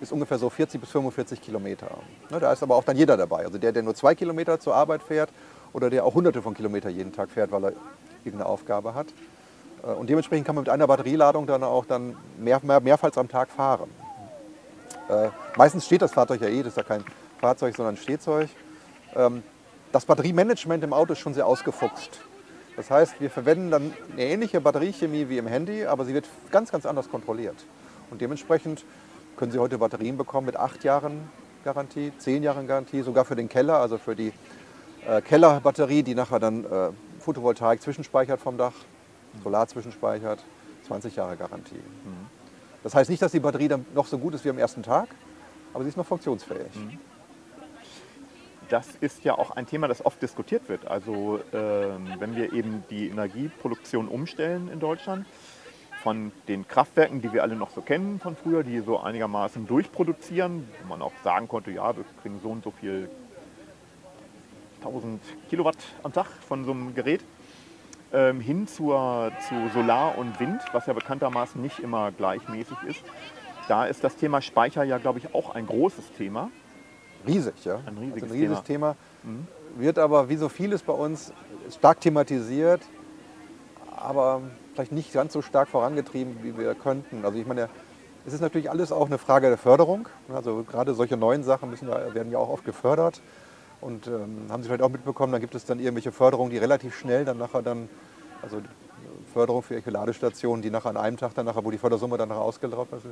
ist 0.00 0.10
ungefähr 0.12 0.38
so 0.38 0.50
40 0.50 0.80
bis 0.80 0.90
45 0.90 1.40
Kilometer. 1.40 1.86
Ne, 2.30 2.40
Da 2.40 2.52
ist 2.52 2.62
aber 2.62 2.74
auch 2.74 2.82
dann 2.84 2.96
jeder 2.96 3.16
dabei. 3.16 3.44
Also 3.46 3.58
der, 3.58 3.70
der 3.70 3.82
nur 3.84 3.94
zwei 3.94 4.14
Kilometer 4.16 4.58
zur 4.58 4.74
Arbeit 4.74 5.02
fährt 5.02 5.30
oder 5.72 5.88
der 5.90 6.04
auch 6.04 6.14
hunderte 6.14 6.42
von 6.42 6.54
Kilometern 6.54 6.92
jeden 6.92 7.12
Tag 7.12 7.30
fährt, 7.30 7.52
weil 7.52 7.64
er 7.66 7.72
irgendeine 8.24 8.46
Aufgabe 8.46 8.94
hat. 8.94 9.06
Äh, 9.82 9.86
Und 9.86 10.10
dementsprechend 10.10 10.44
kann 10.46 10.56
man 10.56 10.62
mit 10.62 10.70
einer 10.70 10.86
Batterieladung 10.88 11.46
dann 11.46 11.62
auch 11.62 11.86
dann 11.86 12.16
mehr, 12.38 12.60
mehr, 12.64 12.80
mehrfach 12.80 13.16
am 13.16 13.28
Tag 13.28 13.48
fahren. 13.50 13.90
Äh, 15.08 15.28
meistens 15.56 15.86
steht 15.86 16.02
das 16.02 16.12
Fahrzeug 16.12 16.40
ja 16.40 16.48
eh, 16.48 16.58
das 16.62 16.72
ist 16.72 16.76
ja 16.76 16.82
kein 16.82 17.04
Fahrzeug, 17.38 17.76
sondern 17.76 17.94
ein 17.94 17.98
Stehzeug. 17.98 18.48
Ähm, 19.14 19.42
das 19.92 20.04
Batteriemanagement 20.06 20.82
im 20.82 20.92
Auto 20.92 21.12
ist 21.12 21.18
schon 21.20 21.34
sehr 21.34 21.46
ausgefuchst. 21.46 22.18
Das 22.76 22.90
heißt, 22.90 23.20
wir 23.20 23.30
verwenden 23.30 23.70
dann 23.70 23.92
eine 24.12 24.24
ähnliche 24.24 24.60
Batteriechemie 24.60 25.28
wie 25.28 25.38
im 25.38 25.46
Handy, 25.46 25.84
aber 25.84 26.04
sie 26.04 26.14
wird 26.14 26.26
ganz, 26.50 26.72
ganz 26.72 26.86
anders 26.86 27.10
kontrolliert. 27.10 27.56
Und 28.10 28.20
dementsprechend 28.20 28.84
können 29.36 29.52
Sie 29.52 29.58
heute 29.58 29.78
Batterien 29.78 30.16
bekommen 30.16 30.46
mit 30.46 30.56
acht 30.56 30.84
Jahren 30.84 31.30
Garantie, 31.64 32.12
zehn 32.18 32.42
Jahren 32.42 32.66
Garantie, 32.66 33.02
sogar 33.02 33.24
für 33.24 33.36
den 33.36 33.48
Keller, 33.48 33.78
also 33.78 33.98
für 33.98 34.16
die 34.16 34.32
äh, 35.06 35.20
Kellerbatterie, 35.20 36.02
die 36.02 36.14
nachher 36.14 36.38
dann 36.38 36.64
äh, 36.64 36.90
Photovoltaik 37.20 37.82
zwischenspeichert 37.82 38.40
vom 38.40 38.56
Dach, 38.56 38.74
Solar 39.42 39.66
zwischenspeichert, 39.68 40.44
20 40.86 41.16
Jahre 41.16 41.36
Garantie. 41.36 41.80
Das 42.82 42.94
heißt 42.94 43.08
nicht, 43.10 43.22
dass 43.22 43.32
die 43.32 43.40
Batterie 43.40 43.68
dann 43.68 43.86
noch 43.94 44.06
so 44.06 44.18
gut 44.18 44.34
ist 44.34 44.44
wie 44.44 44.50
am 44.50 44.58
ersten 44.58 44.82
Tag, 44.82 45.08
aber 45.72 45.84
sie 45.84 45.88
ist 45.90 45.96
noch 45.96 46.06
funktionsfähig. 46.06 46.72
Das 48.72 48.88
ist 49.02 49.22
ja 49.22 49.36
auch 49.36 49.50
ein 49.50 49.66
Thema, 49.66 49.86
das 49.86 50.02
oft 50.06 50.22
diskutiert 50.22 50.70
wird. 50.70 50.86
Also 50.86 51.40
ähm, 51.52 52.08
wenn 52.18 52.34
wir 52.34 52.54
eben 52.54 52.84
die 52.88 53.08
Energieproduktion 53.10 54.08
umstellen 54.08 54.70
in 54.72 54.80
Deutschland, 54.80 55.26
von 56.02 56.32
den 56.48 56.66
Kraftwerken, 56.66 57.20
die 57.20 57.34
wir 57.34 57.42
alle 57.42 57.54
noch 57.54 57.68
so 57.68 57.82
kennen 57.82 58.18
von 58.18 58.34
früher, 58.34 58.64
die 58.64 58.80
so 58.80 58.98
einigermaßen 58.98 59.66
durchproduzieren, 59.66 60.66
wo 60.80 60.88
man 60.88 61.02
auch 61.02 61.12
sagen 61.22 61.48
konnte, 61.48 61.70
ja, 61.70 61.94
wir 61.94 62.06
kriegen 62.22 62.40
so 62.42 62.48
und 62.48 62.64
so 62.64 62.70
viel 62.70 63.10
1000 64.78 65.20
Kilowatt 65.50 65.76
am 66.02 66.14
Tag 66.14 66.28
von 66.48 66.64
so 66.64 66.70
einem 66.70 66.94
Gerät, 66.94 67.20
ähm, 68.14 68.40
hin 68.40 68.66
zur, 68.66 69.32
zu 69.46 69.54
Solar 69.74 70.16
und 70.16 70.40
Wind, 70.40 70.62
was 70.72 70.86
ja 70.86 70.94
bekanntermaßen 70.94 71.60
nicht 71.60 71.78
immer 71.78 72.10
gleichmäßig 72.10 72.78
ist. 72.88 73.04
Da 73.68 73.84
ist 73.84 74.02
das 74.02 74.16
Thema 74.16 74.40
Speicher 74.40 74.82
ja, 74.82 74.96
glaube 74.96 75.18
ich, 75.18 75.34
auch 75.34 75.54
ein 75.54 75.66
großes 75.66 76.14
Thema. 76.14 76.50
Riesig, 77.26 77.64
ja. 77.64 77.80
Ein 77.86 77.98
riesiges 77.98 78.22
also 78.22 78.34
ein 78.34 78.40
riesiges 78.40 78.62
Thema. 78.64 78.96
Wird 79.76 79.98
aber 79.98 80.28
wie 80.28 80.36
so 80.36 80.48
vieles 80.48 80.82
bei 80.82 80.92
uns 80.92 81.32
stark 81.70 82.00
thematisiert, 82.00 82.82
aber 83.90 84.42
vielleicht 84.74 84.92
nicht 84.92 85.12
ganz 85.12 85.32
so 85.32 85.42
stark 85.42 85.68
vorangetrieben, 85.68 86.38
wie 86.42 86.56
wir 86.56 86.74
könnten. 86.74 87.24
Also 87.24 87.38
ich 87.38 87.46
meine, 87.46 87.68
es 88.26 88.32
ist 88.32 88.40
natürlich 88.40 88.70
alles 88.70 88.92
auch 88.92 89.06
eine 89.06 89.18
Frage 89.18 89.48
der 89.48 89.58
Förderung. 89.58 90.08
Also 90.32 90.64
gerade 90.64 90.94
solche 90.94 91.16
neuen 91.16 91.42
Sachen 91.42 91.70
müssen 91.70 91.88
ja, 91.88 92.14
werden 92.14 92.30
ja 92.30 92.38
auch 92.38 92.50
oft 92.50 92.64
gefördert. 92.64 93.20
Und 93.80 94.06
ähm, 94.06 94.46
haben 94.48 94.62
Sie 94.62 94.68
vielleicht 94.68 94.82
auch 94.82 94.90
mitbekommen, 94.90 95.32
dann 95.32 95.40
gibt 95.40 95.54
es 95.56 95.64
dann 95.64 95.80
irgendwelche 95.80 96.12
Förderungen, 96.12 96.50
die 96.50 96.58
relativ 96.58 96.96
schnell 96.96 97.24
dann 97.24 97.38
nachher 97.38 97.62
dann, 97.62 97.88
also 98.40 98.58
Förderung 99.32 99.62
für 99.62 99.74
irgendwelche 99.74 99.98
Ladestationen, 99.98 100.62
die 100.62 100.70
nachher 100.70 100.90
an 100.90 100.96
einem 100.96 101.16
Tag 101.16 101.34
dann 101.34 101.46
nachher, 101.46 101.64
wo 101.64 101.70
die 101.72 101.78
Fördersumme 101.78 102.16
dann 102.16 102.28
nachher 102.28 102.42
ausgelaufen 102.42 102.98
ist. 102.98 103.06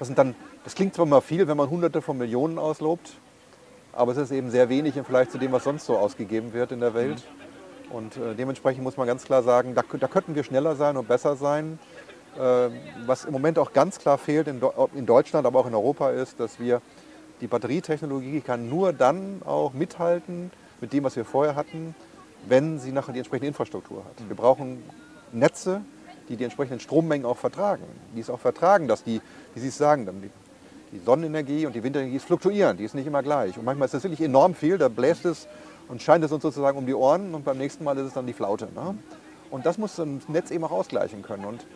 Das 0.00 0.08
sind 0.08 0.18
dann, 0.18 0.34
das 0.64 0.74
klingt 0.74 0.94
zwar 0.94 1.06
mal 1.06 1.20
viel, 1.20 1.46
wenn 1.46 1.56
man 1.56 1.70
hunderte 1.70 2.02
von 2.02 2.18
Millionen 2.18 2.58
auslobt, 2.58 3.12
aber 3.92 4.12
es 4.12 4.18
ist 4.18 4.30
eben 4.30 4.50
sehr 4.50 4.68
wenig 4.68 4.96
im 4.96 5.04
Vergleich 5.04 5.30
zu 5.30 5.38
dem, 5.38 5.52
was 5.52 5.64
sonst 5.64 5.86
so 5.86 5.96
ausgegeben 5.96 6.52
wird 6.52 6.72
in 6.72 6.80
der 6.80 6.94
Welt. 6.94 7.22
Und 7.90 8.16
äh, 8.16 8.34
dementsprechend 8.34 8.82
muss 8.82 8.96
man 8.96 9.06
ganz 9.06 9.24
klar 9.24 9.42
sagen, 9.42 9.74
da, 9.74 9.82
da 9.98 10.08
könnten 10.08 10.34
wir 10.34 10.44
schneller 10.44 10.76
sein 10.76 10.96
und 10.96 11.08
besser 11.08 11.36
sein. 11.36 11.78
Äh, 12.36 12.70
was 13.06 13.26
im 13.26 13.32
Moment 13.32 13.58
auch 13.58 13.72
ganz 13.72 13.98
klar 13.98 14.16
fehlt 14.16 14.48
in, 14.48 14.62
in 14.94 15.04
Deutschland, 15.04 15.46
aber 15.46 15.58
auch 15.58 15.66
in 15.66 15.74
Europa 15.74 16.10
ist, 16.10 16.40
dass 16.40 16.58
wir 16.58 16.80
die 17.42 17.46
Batterietechnologie 17.46 18.40
kann 18.40 18.70
nur 18.70 18.92
dann 18.92 19.42
auch 19.44 19.74
mithalten 19.74 20.50
mit 20.80 20.92
dem, 20.92 21.04
was 21.04 21.16
wir 21.16 21.24
vorher 21.24 21.54
hatten, 21.54 21.94
wenn 22.46 22.78
sie 22.78 22.92
nachher 22.92 23.12
die 23.12 23.18
entsprechende 23.18 23.48
Infrastruktur 23.48 24.04
hat. 24.04 24.28
Wir 24.28 24.36
brauchen 24.36 24.82
Netze, 25.32 25.82
die 26.28 26.36
die 26.36 26.44
entsprechenden 26.44 26.80
Strommengen 26.80 27.26
auch 27.26 27.36
vertragen. 27.36 27.84
Die 28.14 28.20
es 28.20 28.30
auch 28.30 28.40
vertragen, 28.40 28.88
dass 28.88 29.04
die, 29.04 29.20
wie 29.54 29.60
Sie 29.60 29.68
es 29.68 29.76
sagen, 29.76 30.06
dann 30.06 30.22
die, 30.22 30.30
die 30.92 30.98
Sonnenenergie 30.98 31.66
und 31.66 31.74
die 31.74 31.82
Windenergie 31.82 32.16
ist 32.16 32.26
fluktuierend, 32.26 32.78
die 32.78 32.84
ist 32.84 32.94
nicht 32.94 33.06
immer 33.06 33.22
gleich. 33.22 33.56
Und 33.58 33.64
manchmal 33.64 33.86
ist 33.86 33.94
das 33.94 34.04
wirklich 34.04 34.20
enorm 34.20 34.54
viel, 34.54 34.78
da 34.78 34.88
bläst 34.88 35.24
es 35.24 35.48
und 35.88 36.02
scheint 36.02 36.22
es 36.22 36.30
uns 36.30 36.42
sozusagen 36.42 36.78
um 36.78 36.86
die 36.86 36.94
Ohren 36.94 37.34
und 37.34 37.44
beim 37.44 37.58
nächsten 37.58 37.82
Mal 37.82 37.96
ist 37.96 38.06
es 38.06 38.12
dann 38.12 38.26
die 38.26 38.34
Flaute. 38.34 38.68
Ne? 38.74 38.96
Und 39.50 39.66
das 39.66 39.78
muss 39.78 39.98
ein 39.98 40.22
Netz 40.28 40.50
eben 40.50 40.64
auch 40.64 40.70
ausgleichen 40.70 41.22
können. 41.22 41.44
Und 41.46 41.66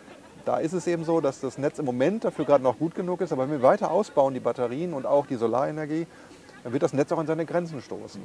da 0.45 0.59
ist 0.59 0.75
es 0.75 0.87
eben 0.87 1.05
so, 1.05 1.21
dass 1.21 1.41
das 1.41 1.59
Netz 1.59 1.79
im 1.79 1.87
Moment 1.87 2.25
dafür 2.25 2.45
gerade 2.45 2.63
noch 2.63 2.79
gut 2.79 2.95
genug 2.95 3.21
ist, 3.21 3.33
aber 3.33 3.45
wenn 3.45 3.51
wir 3.51 3.63
weiter 3.63 3.91
ausbauen, 3.91 4.35
die 4.35 4.41
Batterien 4.41 4.93
und 4.93 5.07
auch 5.07 5.27
die 5.27 5.37
Solarenergie, 5.37 6.07
dann 6.63 6.73
wird 6.73 6.83
das 6.83 6.93
Netz 6.93 7.11
auch 7.11 7.19
an 7.19 7.27
seine 7.27 7.47
Grenzen 7.47 7.81
stoßen. 7.81 8.21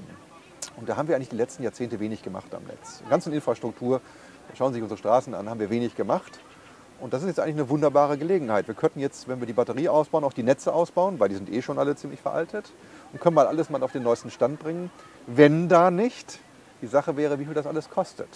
Und 0.78 0.90
da 0.90 0.98
haben 0.98 1.08
wir 1.08 1.16
eigentlich 1.16 1.30
die 1.30 1.36
letzten 1.36 1.64
Jahrzehnte 1.64 2.00
wenig 2.00 2.22
gemacht 2.22 2.54
am 2.54 2.64
Netz. 2.64 3.00
Der 3.00 3.10
ganzen 3.10 3.34
Infrastruktur, 3.34 4.02
schauen 4.56 4.72
Sie 4.72 4.76
sich 4.76 4.84
unsere 4.84 4.98
Straßen 4.98 5.34
an, 5.34 5.50
haben 5.50 5.60
wir 5.60 5.70
wenig 5.70 5.96
gemacht. 5.96 6.40
Und 7.02 7.14
das 7.14 7.24
ist 7.24 7.30
jetzt 7.30 7.40
eigentlich 7.40 7.56
eine 7.56 7.70
wunderbare 7.70 8.16
Gelegenheit. 8.18 8.68
Wir 8.68 8.76
könnten 8.76 9.00
jetzt, 9.00 9.28
wenn 9.28 9.40
wir 9.40 9.48
die 9.48 9.54
Batterie 9.54 9.90
ausbauen, 9.90 10.24
auch 10.24 10.34
die 10.34 10.44
Netze 10.44 10.72
ausbauen, 10.72 11.20
weil 11.20 11.30
die 11.30 11.36
sind 11.36 11.52
eh 11.52 11.64
schon 11.64 11.80
alle 11.80 11.96
ziemlich 11.96 12.22
veraltet. 12.22 12.72
Und 13.12 13.20
können 13.20 13.36
mal 13.36 13.48
alles 13.48 13.72
mal 13.72 13.82
auf 13.82 13.92
den 13.92 14.04
neuesten 14.04 14.30
Stand 14.30 14.60
bringen. 14.60 14.92
Wenn 15.26 15.68
da 15.68 15.90
nicht 15.90 16.40
die 16.82 16.88
Sache 16.88 17.18
wäre, 17.18 17.40
wie 17.40 17.46
viel 17.46 17.56
das 17.56 17.66
alles 17.66 17.90
kostet. 17.90 18.30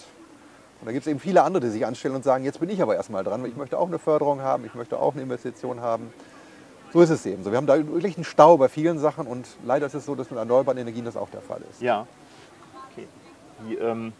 Und 0.80 0.86
da 0.86 0.92
gibt 0.92 1.06
es 1.06 1.10
eben 1.10 1.20
viele 1.20 1.42
andere, 1.42 1.64
die 1.64 1.70
sich 1.70 1.86
anstellen 1.86 2.16
und 2.16 2.24
sagen, 2.24 2.44
jetzt 2.44 2.58
bin 2.58 2.68
ich 2.68 2.82
aber 2.82 2.96
erstmal 2.96 3.22
dran, 3.22 3.40
weil 3.42 3.50
ich 3.50 3.56
möchte 3.56 3.78
auch 3.78 3.86
eine 3.86 4.00
Förderung 4.00 4.42
haben, 4.42 4.64
ich 4.64 4.74
möchte 4.74 4.98
auch 4.98 5.14
eine 5.14 5.22
Investition 5.22 5.80
haben. 5.80 6.12
So 6.92 7.00
ist 7.00 7.10
es 7.10 7.24
eben 7.24 7.44
so. 7.44 7.52
Wir 7.52 7.56
haben 7.56 7.66
da 7.66 7.76
wirklich 7.76 8.16
einen 8.16 8.24
Stau 8.24 8.56
bei 8.56 8.68
vielen 8.68 8.98
Sachen 8.98 9.26
und 9.26 9.46
leider 9.64 9.86
ist 9.86 9.94
es 9.94 10.04
so, 10.04 10.14
dass 10.16 10.30
mit 10.30 10.38
erneuerbaren 10.38 10.78
Energien 10.78 11.04
das 11.04 11.16
auch 11.16 11.30
der 11.30 11.40
Fall 11.40 11.60
ist. 11.70 11.80
Ja. 11.80 12.06
Okay. 12.92 13.06
Wie, 13.64 13.76
ähm, 13.76 14.12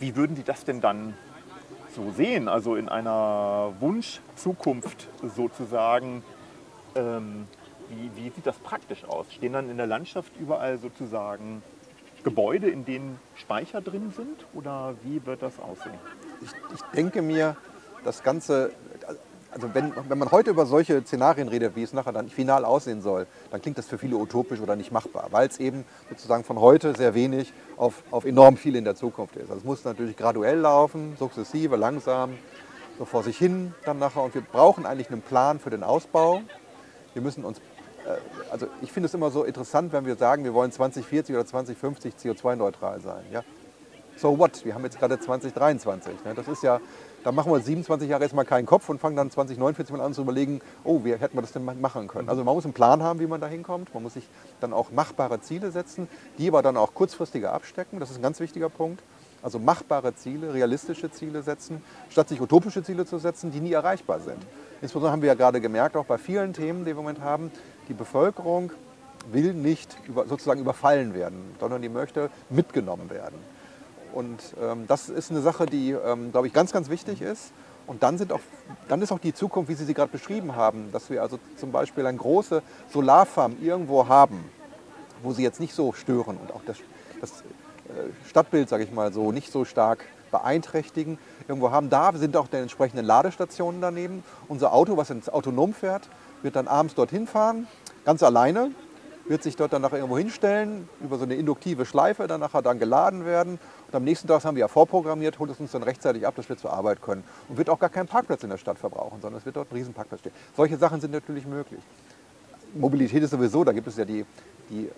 wie 0.00 0.16
würden 0.16 0.36
Sie 0.36 0.42
das 0.42 0.64
denn 0.64 0.80
dann 0.80 1.14
so 1.94 2.10
sehen? 2.12 2.48
Also 2.48 2.76
in 2.76 2.88
einer 2.88 3.72
Wunschzukunft 3.80 5.08
sozusagen. 5.22 6.22
Ähm, 6.94 7.46
wie, 7.88 8.10
wie 8.16 8.30
sieht 8.30 8.46
das 8.46 8.58
praktisch 8.58 9.04
aus? 9.04 9.26
Stehen 9.32 9.52
dann 9.52 9.70
in 9.70 9.76
der 9.76 9.86
Landschaft 9.86 10.32
überall 10.38 10.78
sozusagen 10.78 11.62
Gebäude, 12.24 12.68
in 12.68 12.84
denen 12.84 13.18
Speicher 13.34 13.80
drin 13.80 14.12
sind? 14.16 14.46
Oder 14.54 14.94
wie 15.02 15.24
wird 15.26 15.42
das 15.42 15.58
aussehen? 15.58 15.98
Ich, 16.40 16.50
ich 16.74 16.82
denke 16.94 17.22
mir, 17.22 17.56
das 18.04 18.22
Ganze, 18.22 18.72
also 19.52 19.74
wenn, 19.74 19.92
wenn 20.08 20.18
man 20.18 20.30
heute 20.30 20.50
über 20.50 20.64
solche 20.64 21.02
Szenarien 21.02 21.48
redet, 21.48 21.76
wie 21.76 21.82
es 21.82 21.92
nachher 21.92 22.12
dann 22.12 22.28
final 22.28 22.64
aussehen 22.64 23.02
soll, 23.02 23.26
dann 23.50 23.60
klingt 23.60 23.76
das 23.76 23.86
für 23.86 23.98
viele 23.98 24.16
utopisch 24.16 24.60
oder 24.60 24.76
nicht 24.76 24.92
machbar, 24.92 25.28
weil 25.30 25.46
es 25.46 25.60
eben 25.60 25.84
sozusagen 26.08 26.42
von 26.42 26.58
heute 26.58 26.94
sehr 26.96 27.14
wenig 27.14 27.52
auf, 27.76 28.02
auf 28.10 28.24
enorm 28.24 28.56
viel 28.56 28.76
in 28.76 28.84
der 28.84 28.94
Zukunft 28.94 29.36
ist. 29.36 29.50
Also 29.50 29.56
es 29.56 29.64
muss 29.64 29.84
natürlich 29.84 30.16
graduell 30.16 30.58
laufen, 30.58 31.16
sukzessive, 31.18 31.76
langsam, 31.76 32.38
so 32.98 33.04
vor 33.04 33.22
sich 33.22 33.36
hin 33.36 33.74
dann 33.84 33.98
nachher. 33.98 34.22
Und 34.22 34.34
wir 34.34 34.42
brauchen 34.42 34.86
eigentlich 34.86 35.10
einen 35.10 35.22
Plan 35.22 35.60
für 35.60 35.70
den 35.70 35.82
Ausbau. 35.82 36.40
Wir 37.12 37.20
müssen 37.20 37.44
uns, 37.44 37.58
äh, 37.58 38.16
also 38.50 38.68
ich 38.80 38.90
finde 38.90 39.08
es 39.08 39.14
immer 39.14 39.30
so 39.30 39.44
interessant, 39.44 39.92
wenn 39.92 40.06
wir 40.06 40.16
sagen, 40.16 40.44
wir 40.44 40.54
wollen 40.54 40.72
2040 40.72 41.34
oder 41.34 41.44
2050 41.44 42.14
CO2-neutral 42.14 43.02
sein. 43.02 43.24
Ja? 43.30 43.42
So 44.16 44.38
what? 44.38 44.64
Wir 44.64 44.74
haben 44.74 44.84
jetzt 44.84 44.98
gerade 44.98 45.20
2023. 45.20 46.24
Ne? 46.24 46.34
Das 46.34 46.48
ist 46.48 46.62
ja 46.62 46.80
da 47.24 47.32
machen 47.32 47.52
wir 47.52 47.60
27 47.60 48.08
Jahre 48.08 48.22
erstmal 48.22 48.44
keinen 48.44 48.66
Kopf 48.66 48.88
und 48.88 49.00
fangen 49.00 49.16
dann 49.16 49.30
2049 49.30 49.96
mal 49.96 50.04
an 50.04 50.14
zu 50.14 50.22
überlegen, 50.22 50.60
oh, 50.84 51.04
wie 51.04 51.12
hätten 51.12 51.36
wir 51.36 51.42
das 51.42 51.52
denn 51.52 51.64
machen 51.64 52.08
können. 52.08 52.28
Also 52.28 52.42
man 52.44 52.54
muss 52.54 52.64
einen 52.64 52.74
Plan 52.74 53.02
haben, 53.02 53.20
wie 53.20 53.26
man 53.26 53.40
da 53.40 53.46
hinkommt. 53.46 53.94
Man 53.94 54.02
muss 54.02 54.14
sich 54.14 54.28
dann 54.60 54.72
auch 54.72 54.90
machbare 54.90 55.40
Ziele 55.40 55.70
setzen, 55.70 56.08
die 56.38 56.48
aber 56.48 56.62
dann 56.62 56.76
auch 56.76 56.94
kurzfristiger 56.94 57.52
abstecken. 57.52 58.00
Das 58.00 58.10
ist 58.10 58.16
ein 58.16 58.22
ganz 58.22 58.40
wichtiger 58.40 58.68
Punkt. 58.68 59.02
Also 59.42 59.58
machbare 59.58 60.14
Ziele, 60.14 60.54
realistische 60.54 61.10
Ziele 61.10 61.42
setzen, 61.42 61.82
statt 62.10 62.28
sich 62.28 62.40
utopische 62.40 62.82
Ziele 62.82 63.06
zu 63.06 63.18
setzen, 63.18 63.50
die 63.50 63.60
nie 63.60 63.72
erreichbar 63.72 64.20
sind. 64.20 64.38
Insbesondere 64.80 65.12
haben 65.12 65.22
wir 65.22 65.28
ja 65.28 65.34
gerade 65.34 65.60
gemerkt, 65.60 65.96
auch 65.96 66.04
bei 66.04 66.18
vielen 66.18 66.52
Themen, 66.52 66.80
die 66.80 66.86
wir 66.86 66.92
im 66.92 66.96
Moment 66.98 67.20
haben, 67.20 67.50
die 67.88 67.94
Bevölkerung 67.94 68.72
will 69.30 69.54
nicht 69.54 69.96
über, 70.06 70.26
sozusagen 70.26 70.60
überfallen 70.60 71.14
werden, 71.14 71.54
sondern 71.60 71.82
die 71.82 71.88
möchte 71.88 72.30
mitgenommen 72.50 73.10
werden. 73.10 73.36
Und 74.12 74.40
ähm, 74.60 74.86
das 74.86 75.08
ist 75.08 75.30
eine 75.30 75.40
Sache, 75.40 75.66
die, 75.66 75.92
ähm, 75.92 76.32
glaube 76.32 76.46
ich, 76.46 76.52
ganz, 76.52 76.72
ganz 76.72 76.88
wichtig 76.88 77.22
ist. 77.22 77.52
Und 77.86 78.02
dann, 78.02 78.16
sind 78.16 78.32
auch, 78.32 78.40
dann 78.88 79.02
ist 79.02 79.10
auch 79.12 79.18
die 79.18 79.34
Zukunft, 79.34 79.68
wie 79.68 79.74
Sie 79.74 79.84
sie 79.84 79.94
gerade 79.94 80.12
beschrieben 80.12 80.54
haben, 80.54 80.92
dass 80.92 81.10
wir 81.10 81.20
also 81.22 81.38
zum 81.56 81.72
Beispiel 81.72 82.06
eine 82.06 82.18
große 82.18 82.62
Solarfarm 82.92 83.56
irgendwo 83.60 84.06
haben, 84.08 84.44
wo 85.22 85.32
sie 85.32 85.42
jetzt 85.42 85.60
nicht 85.60 85.74
so 85.74 85.92
stören 85.92 86.36
und 86.36 86.52
auch 86.52 86.62
das, 86.64 86.78
das 87.20 87.40
äh, 87.40 88.28
Stadtbild, 88.28 88.68
sage 88.68 88.84
ich 88.84 88.92
mal 88.92 89.12
so, 89.12 89.32
nicht 89.32 89.50
so 89.50 89.64
stark 89.64 90.04
beeinträchtigen. 90.30 91.18
Irgendwo 91.48 91.70
haben, 91.70 91.90
da 91.90 92.12
sind 92.14 92.36
auch 92.36 92.48
die 92.48 92.56
entsprechenden 92.56 93.04
Ladestationen 93.04 93.80
daneben. 93.80 94.24
Unser 94.48 94.72
Auto, 94.72 94.96
was 94.96 95.10
ins 95.10 95.28
autonom 95.28 95.74
fährt, 95.74 96.08
wird 96.42 96.56
dann 96.56 96.68
abends 96.68 96.94
dorthin 96.94 97.26
fahren, 97.26 97.66
ganz 98.04 98.22
alleine, 98.22 98.70
wird 99.26 99.42
sich 99.42 99.54
dort 99.54 99.72
dann 99.72 99.82
nachher 99.82 99.98
irgendwo 99.98 100.18
hinstellen, 100.18 100.88
über 101.00 101.18
so 101.18 101.24
eine 101.24 101.34
induktive 101.34 101.86
Schleife 101.86 102.26
dann 102.26 102.40
nachher 102.40 102.62
dann 102.62 102.78
geladen 102.78 103.24
werden 103.24 103.60
und 103.92 103.96
am 103.96 104.04
nächsten 104.04 104.26
Tag 104.26 104.42
haben 104.44 104.56
wir 104.56 104.62
ja 104.62 104.68
vorprogrammiert, 104.68 105.38
holt 105.38 105.50
es 105.50 105.60
uns 105.60 105.72
dann 105.72 105.82
rechtzeitig 105.82 106.26
ab, 106.26 106.34
dass 106.36 106.48
wir 106.48 106.56
zur 106.56 106.72
Arbeit 106.72 107.02
können. 107.02 107.22
Und 107.50 107.58
wird 107.58 107.68
auch 107.68 107.78
gar 107.78 107.90
keinen 107.90 108.08
Parkplatz 108.08 108.42
in 108.42 108.48
der 108.48 108.56
Stadt 108.56 108.78
verbrauchen, 108.78 109.20
sondern 109.20 109.38
es 109.38 109.44
wird 109.44 109.56
dort 109.56 109.70
ein 109.70 109.76
Riesenparkplatz 109.76 110.20
stehen. 110.20 110.32
Solche 110.56 110.78
Sachen 110.78 111.02
sind 111.02 111.10
natürlich 111.10 111.44
möglich. 111.44 111.80
Mobilität 112.72 113.22
ist 113.22 113.32
sowieso, 113.32 113.64
da 113.64 113.72
gibt 113.72 113.86
es 113.86 113.98
ja 113.98 114.06
die, 114.06 114.24
die 114.70 114.86
äh, 114.86 114.90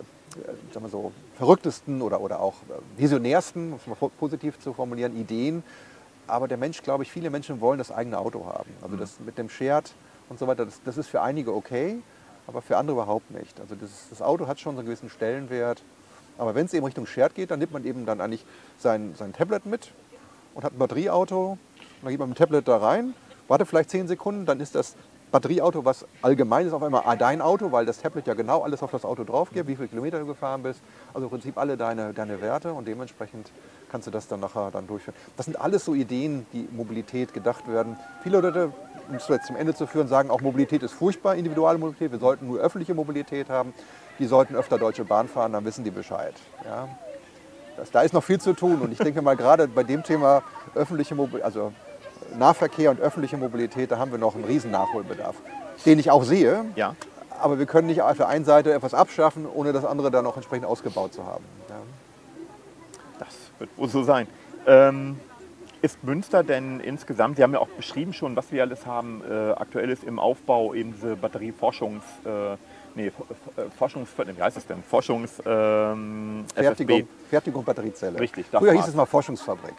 sagen 0.71 0.85
wir 0.85 0.89
so, 0.89 1.11
verrücktesten 1.35 2.01
oder, 2.01 2.21
oder 2.21 2.39
auch 2.39 2.53
äh, 2.69 3.01
visionärsten, 3.01 3.73
um 3.73 3.79
es 3.79 3.99
mal 3.99 4.09
positiv 4.17 4.59
zu 4.59 4.73
formulieren, 4.73 5.19
Ideen. 5.19 5.61
Aber 6.27 6.47
der 6.47 6.57
Mensch, 6.57 6.81
glaube 6.81 7.03
ich, 7.03 7.11
viele 7.11 7.29
Menschen 7.29 7.59
wollen 7.59 7.77
das 7.77 7.91
eigene 7.91 8.17
Auto 8.17 8.45
haben. 8.45 8.69
Also 8.81 8.95
das 8.95 9.19
mit 9.19 9.37
dem 9.37 9.49
Shared 9.49 9.93
und 10.29 10.39
so 10.39 10.47
weiter, 10.47 10.63
das, 10.63 10.81
das 10.85 10.97
ist 10.97 11.07
für 11.07 11.21
einige 11.21 11.53
okay, 11.53 11.97
aber 12.47 12.61
für 12.61 12.77
andere 12.77 12.95
überhaupt 12.95 13.29
nicht. 13.31 13.59
Also 13.59 13.75
das, 13.75 13.89
das 14.09 14.21
Auto 14.21 14.47
hat 14.47 14.61
schon 14.61 14.75
so 14.75 14.79
einen 14.79 14.87
gewissen 14.87 15.09
Stellenwert. 15.09 15.83
Aber 16.37 16.55
wenn 16.55 16.65
es 16.65 16.73
eben 16.73 16.85
Richtung 16.85 17.05
Shared 17.05 17.35
geht, 17.35 17.51
dann 17.51 17.59
nimmt 17.59 17.73
man 17.73 17.85
eben 17.85 18.05
dann 18.05 18.21
eigentlich 18.21 18.45
sein, 18.77 19.13
sein 19.17 19.33
Tablet 19.33 19.65
mit 19.65 19.91
und 20.53 20.63
hat 20.63 20.73
ein 20.73 20.77
Batterieauto. 20.77 21.51
Und 21.51 21.59
dann 22.01 22.09
geht 22.09 22.19
man 22.19 22.29
mit 22.29 22.37
dem 22.37 22.39
Tablet 22.39 22.67
da 22.67 22.77
rein, 22.77 23.13
wartet 23.47 23.67
vielleicht 23.67 23.89
10 23.89 24.07
Sekunden, 24.07 24.45
dann 24.45 24.59
ist 24.59 24.75
das 24.75 24.95
Batterieauto, 25.31 25.83
was 25.83 26.05
allgemein 26.21 26.67
ist, 26.67 26.73
auf 26.73 26.83
einmal 26.83 27.17
dein 27.17 27.41
Auto, 27.41 27.71
weil 27.71 27.85
das 27.85 27.99
Tablet 27.99 28.27
ja 28.27 28.33
genau 28.35 28.61
alles 28.61 28.81
auf 28.83 28.91
das 28.91 29.03
Auto 29.03 29.23
drauf 29.23 29.49
gibt, 29.51 29.67
wie 29.67 29.75
viele 29.75 29.89
Kilometer 29.89 30.19
du 30.19 30.25
gefahren 30.25 30.63
bist. 30.63 30.81
Also 31.13 31.25
im 31.25 31.29
Prinzip 31.29 31.57
alle 31.57 31.75
deine, 31.75 32.13
deine 32.13 32.39
Werte 32.41 32.71
und 32.71 32.87
dementsprechend 32.87 33.51
kannst 33.91 34.07
du 34.07 34.11
das 34.11 34.27
dann 34.27 34.39
nachher 34.39 34.71
dann 34.71 34.87
durchführen. 34.87 35.15
Das 35.35 35.45
sind 35.45 35.59
alles 35.59 35.83
so 35.83 35.93
Ideen, 35.93 36.45
die 36.53 36.67
Mobilität 36.71 37.33
gedacht 37.33 37.67
werden. 37.67 37.97
Viele 38.23 38.39
Leute, 38.39 38.71
um 39.09 39.15
es 39.15 39.27
jetzt 39.27 39.47
zum 39.47 39.55
Ende 39.55 39.73
zu 39.73 39.87
führen, 39.87 40.07
sagen 40.07 40.29
auch, 40.29 40.41
Mobilität 40.41 40.83
ist 40.83 40.93
furchtbar, 40.93 41.35
individuelle 41.35 41.77
Mobilität. 41.77 42.11
Wir 42.11 42.19
sollten 42.19 42.47
nur 42.47 42.59
öffentliche 42.59 42.93
Mobilität 42.93 43.49
haben 43.49 43.73
die 44.19 44.25
sollten 44.25 44.55
öfter 44.55 44.77
Deutsche 44.77 45.05
Bahn 45.05 45.27
fahren, 45.27 45.53
dann 45.53 45.65
wissen 45.65 45.83
die 45.83 45.91
Bescheid. 45.91 46.33
Ja. 46.63 46.87
Das, 47.77 47.91
da 47.91 48.01
ist 48.01 48.13
noch 48.13 48.23
viel 48.23 48.39
zu 48.39 48.53
tun 48.53 48.79
und 48.81 48.91
ich 48.91 48.97
denke 48.97 49.21
mal 49.21 49.35
gerade 49.35 49.67
bei 49.67 49.83
dem 49.83 50.03
Thema 50.03 50.43
öffentliche 50.75 51.15
Mobilität, 51.15 51.43
also 51.43 51.73
Nahverkehr 52.37 52.89
und 52.89 52.99
öffentliche 53.01 53.37
Mobilität, 53.37 53.91
da 53.91 53.97
haben 53.97 54.11
wir 54.11 54.17
noch 54.17 54.35
einen 54.35 54.45
riesen 54.45 54.71
Nachholbedarf, 54.71 55.35
den 55.85 55.99
ich 55.99 56.09
auch 56.09 56.23
sehe. 56.23 56.65
Ja. 56.75 56.95
Aber 57.37 57.59
wir 57.59 57.65
können 57.65 57.87
nicht 57.87 58.01
auf 58.01 58.15
der 58.15 58.29
einen 58.29 58.45
Seite 58.45 58.73
etwas 58.73 58.93
abschaffen, 58.93 59.45
ohne 59.45 59.73
das 59.73 59.83
andere 59.83 60.09
dann 60.09 60.25
auch 60.25 60.37
entsprechend 60.37 60.65
ausgebaut 60.65 61.13
zu 61.13 61.25
haben. 61.25 61.43
Ja. 61.67 61.75
Das 63.19 63.27
wird 63.59 63.69
wohl 63.77 63.89
so 63.89 64.03
sein. 64.03 64.27
Ähm, 64.65 65.19
ist 65.85 66.03
Münster 66.03 66.43
denn 66.43 66.79
insgesamt, 66.79 67.37
Sie 67.37 67.43
haben 67.43 67.53
ja 67.53 67.59
auch 67.59 67.67
beschrieben 67.67 68.11
schon, 68.11 68.35
was 68.35 68.51
wir 68.51 68.63
alles 68.63 68.85
haben, 68.85 69.21
äh, 69.29 69.51
aktuell 69.51 69.89
ist 69.89 70.03
im 70.03 70.19
Aufbau 70.19 70.73
eben 70.73 70.93
diese 70.93 71.13
Batterieforschungs- 71.13 72.01
äh, 72.25 72.57
nee, 72.95 73.11
Forschungs, 73.77 74.09
wie 74.17 74.41
heißt 74.41 74.57
es 74.57 74.65
denn? 74.65 74.81
Forschungs, 74.83 75.41
ähm, 75.45 76.45
Fertigung, 76.53 77.07
Fertigung 77.29 77.63
Batteriezelle. 77.63 78.19
Richtig. 78.19 78.47
Früher 78.51 78.73
hieß 78.73 78.87
es 78.87 78.95
mal 78.95 79.05
Forschungsfabrik. 79.05 79.75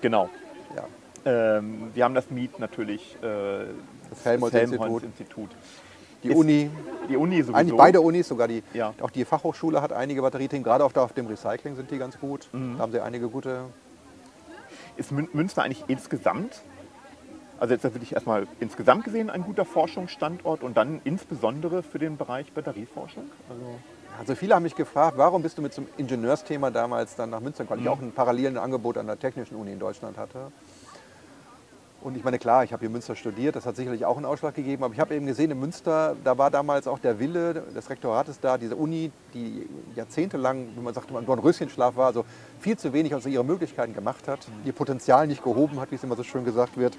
Genau. 0.00 0.28
Ja. 0.76 1.58
Ähm, 1.58 1.90
wir 1.94 2.04
haben 2.04 2.14
das 2.14 2.30
MIET 2.30 2.58
natürlich, 2.58 3.16
äh, 3.22 3.66
das 4.10 4.24
Helmholtz-Institut. 4.24 5.02
Institut. 5.02 5.50
Die 6.22 6.30
Uni. 6.30 6.70
Die 7.08 7.16
Uni 7.16 7.36
sowieso. 7.42 7.54
Eigentlich 7.54 7.76
beide 7.76 8.00
Unis, 8.00 8.28
sogar 8.28 8.48
die, 8.48 8.62
ja. 8.74 8.92
auch 9.00 9.10
die 9.10 9.24
Fachhochschule 9.24 9.80
hat 9.80 9.92
einige 9.92 10.20
Batteriethemen, 10.20 10.64
gerade 10.64 10.84
auf, 10.84 10.94
auf 10.96 11.12
dem 11.12 11.26
Recycling 11.26 11.76
sind 11.76 11.90
die 11.90 11.98
ganz 11.98 12.18
gut. 12.18 12.48
Mhm. 12.52 12.76
Da 12.76 12.82
haben 12.82 12.92
sie 12.92 13.00
einige 13.00 13.28
gute. 13.28 13.66
Ist 14.98 15.10
Münster 15.10 15.62
eigentlich 15.62 15.84
insgesamt 15.88 16.60
also 17.60 17.74
jetzt 17.74 17.82
wirklich 17.82 18.12
erstmal 18.12 18.46
insgesamt 18.60 19.04
gesehen 19.04 19.30
ein 19.30 19.42
guter 19.42 19.64
Forschungsstandort 19.64 20.62
und 20.62 20.76
dann 20.76 21.00
insbesondere 21.04 21.82
für 21.82 21.98
den 21.98 22.16
Bereich 22.16 22.52
Batterieforschung? 22.52 23.24
Also, 23.48 23.64
also 24.18 24.34
viele 24.34 24.54
haben 24.54 24.62
mich 24.62 24.74
gefragt, 24.74 25.16
warum 25.16 25.42
bist 25.42 25.58
du 25.58 25.62
mit 25.62 25.72
so 25.72 25.82
einem 25.82 25.90
Ingenieursthema 25.96 26.70
damals 26.70 27.16
dann 27.16 27.30
nach 27.30 27.40
Münster 27.40 27.64
gekommen, 27.64 27.84
weil 27.84 27.94
mhm. 27.94 27.98
ich 27.98 27.98
auch 27.98 28.02
ein 28.02 28.12
parallelen 28.12 28.58
Angebot 28.58 28.96
an 28.98 29.06
der 29.06 29.18
Technischen 29.18 29.56
Uni 29.56 29.72
in 29.72 29.78
Deutschland 29.78 30.16
hatte. 30.16 30.52
Und 32.00 32.16
ich 32.16 32.22
meine, 32.22 32.38
klar, 32.38 32.62
ich 32.62 32.72
habe 32.72 32.80
hier 32.80 32.90
Münster 32.90 33.16
studiert, 33.16 33.56
das 33.56 33.66
hat 33.66 33.74
sicherlich 33.74 34.04
auch 34.04 34.16
einen 34.16 34.24
Ausschlag 34.24 34.54
gegeben, 34.54 34.84
aber 34.84 34.94
ich 34.94 35.00
habe 35.00 35.16
eben 35.16 35.26
gesehen, 35.26 35.50
in 35.50 35.58
Münster, 35.58 36.14
da 36.22 36.38
war 36.38 36.48
damals 36.50 36.86
auch 36.86 37.00
der 37.00 37.18
Wille 37.18 37.54
des 37.74 37.90
Rektorates 37.90 38.38
da, 38.38 38.56
diese 38.56 38.76
Uni, 38.76 39.10
die 39.34 39.68
jahrzehntelang, 39.96 40.68
wie 40.76 40.80
man 40.80 40.94
sagt, 40.94 41.10
im 41.10 41.26
Dornröschenschlaf 41.26 41.96
war, 41.96 42.06
also 42.06 42.24
viel 42.60 42.78
zu 42.78 42.92
wenig 42.92 43.14
aus 43.16 43.26
ihre 43.26 43.44
Möglichkeiten 43.44 43.94
gemacht 43.94 44.28
hat, 44.28 44.46
mhm. 44.48 44.66
ihr 44.66 44.72
Potenzial 44.72 45.26
nicht 45.26 45.42
gehoben 45.42 45.80
hat, 45.80 45.90
wie 45.90 45.96
es 45.96 46.04
immer 46.04 46.16
so 46.16 46.22
schön 46.22 46.44
gesagt 46.44 46.76
wird 46.76 46.96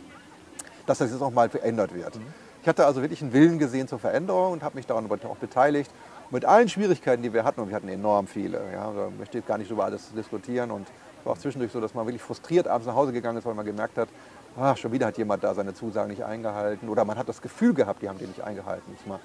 dass 0.89 0.97
das 0.97 1.11
jetzt 1.11 1.21
auch 1.21 1.31
mal 1.31 1.49
verändert 1.49 1.93
wird. 1.93 2.15
Mhm. 2.15 2.33
Ich 2.61 2.67
hatte 2.67 2.85
also 2.85 3.01
wirklich 3.01 3.21
einen 3.21 3.31
Willen 3.31 3.59
gesehen 3.59 3.87
zur 3.87 3.99
Veränderung 3.99 4.53
und 4.53 4.63
habe 4.63 4.75
mich 4.75 4.85
daran 4.85 5.09
auch 5.09 5.37
beteiligt. 5.37 5.91
Mit 6.31 6.45
allen 6.45 6.67
Schwierigkeiten, 6.67 7.23
die 7.23 7.33
wir 7.33 7.43
hatten, 7.43 7.61
und 7.61 7.69
wir 7.69 7.75
hatten 7.75 7.87
enorm 7.87 8.27
viele, 8.27 8.59
ja, 8.73 8.91
da 8.91 9.09
möchte 9.17 9.37
ich 9.37 9.45
gar 9.45 9.57
nicht 9.57 9.71
über 9.71 9.85
alles 9.85 10.11
diskutieren. 10.13 10.71
Und 10.71 10.87
es 11.19 11.25
war 11.25 11.33
auch 11.33 11.37
zwischendurch 11.37 11.71
so, 11.71 11.79
dass 11.79 11.93
man 11.93 12.05
wirklich 12.05 12.21
frustriert 12.21 12.67
abends 12.67 12.87
nach 12.87 12.95
Hause 12.95 13.13
gegangen 13.13 13.37
ist, 13.37 13.45
weil 13.45 13.53
man 13.53 13.65
gemerkt 13.65 13.97
hat, 13.97 14.09
ach, 14.57 14.77
schon 14.77 14.91
wieder 14.91 15.07
hat 15.07 15.17
jemand 15.17 15.43
da 15.43 15.53
seine 15.53 15.73
Zusagen 15.73 16.09
nicht 16.09 16.23
eingehalten. 16.23 16.89
Oder 16.89 17.05
man 17.05 17.17
hat 17.17 17.29
das 17.29 17.41
Gefühl 17.41 17.73
gehabt, 17.73 18.01
die 18.01 18.09
haben 18.09 18.19
die 18.19 18.27
nicht 18.27 18.41
eingehalten. 18.41 18.91
Jetzt 18.93 19.07
mal 19.07 19.19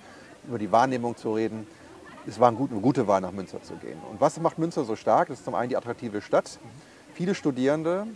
über 0.47 0.59
die 0.59 0.71
Wahrnehmung 0.71 1.17
zu 1.17 1.35
reden. 1.35 1.67
Es 2.27 2.41
war 2.41 2.49
eine 2.49 2.57
gute 2.57 3.07
Wahl, 3.07 3.21
nach 3.21 3.33
Münster 3.33 3.63
zu 3.63 3.75
gehen. 3.75 3.99
Und 4.11 4.21
was 4.21 4.41
macht 4.41 4.59
Münster 4.59 4.85
so 4.85 4.97
stark? 4.97 5.29
Das 5.29 5.39
ist 5.39 5.45
zum 5.45 5.55
einen 5.55 5.69
die 5.69 5.77
attraktive 5.77 6.23
Stadt. 6.23 6.59
Viele 7.13 7.35
Studierende, 7.35 8.07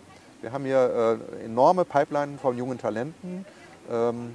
wir 0.41 0.53
haben 0.53 0.65
hier 0.65 1.21
äh, 1.41 1.45
enorme 1.45 1.85
Pipeline 1.85 2.39
von 2.39 2.57
jungen 2.57 2.79
Talenten. 2.79 3.45
Ähm, 3.91 4.35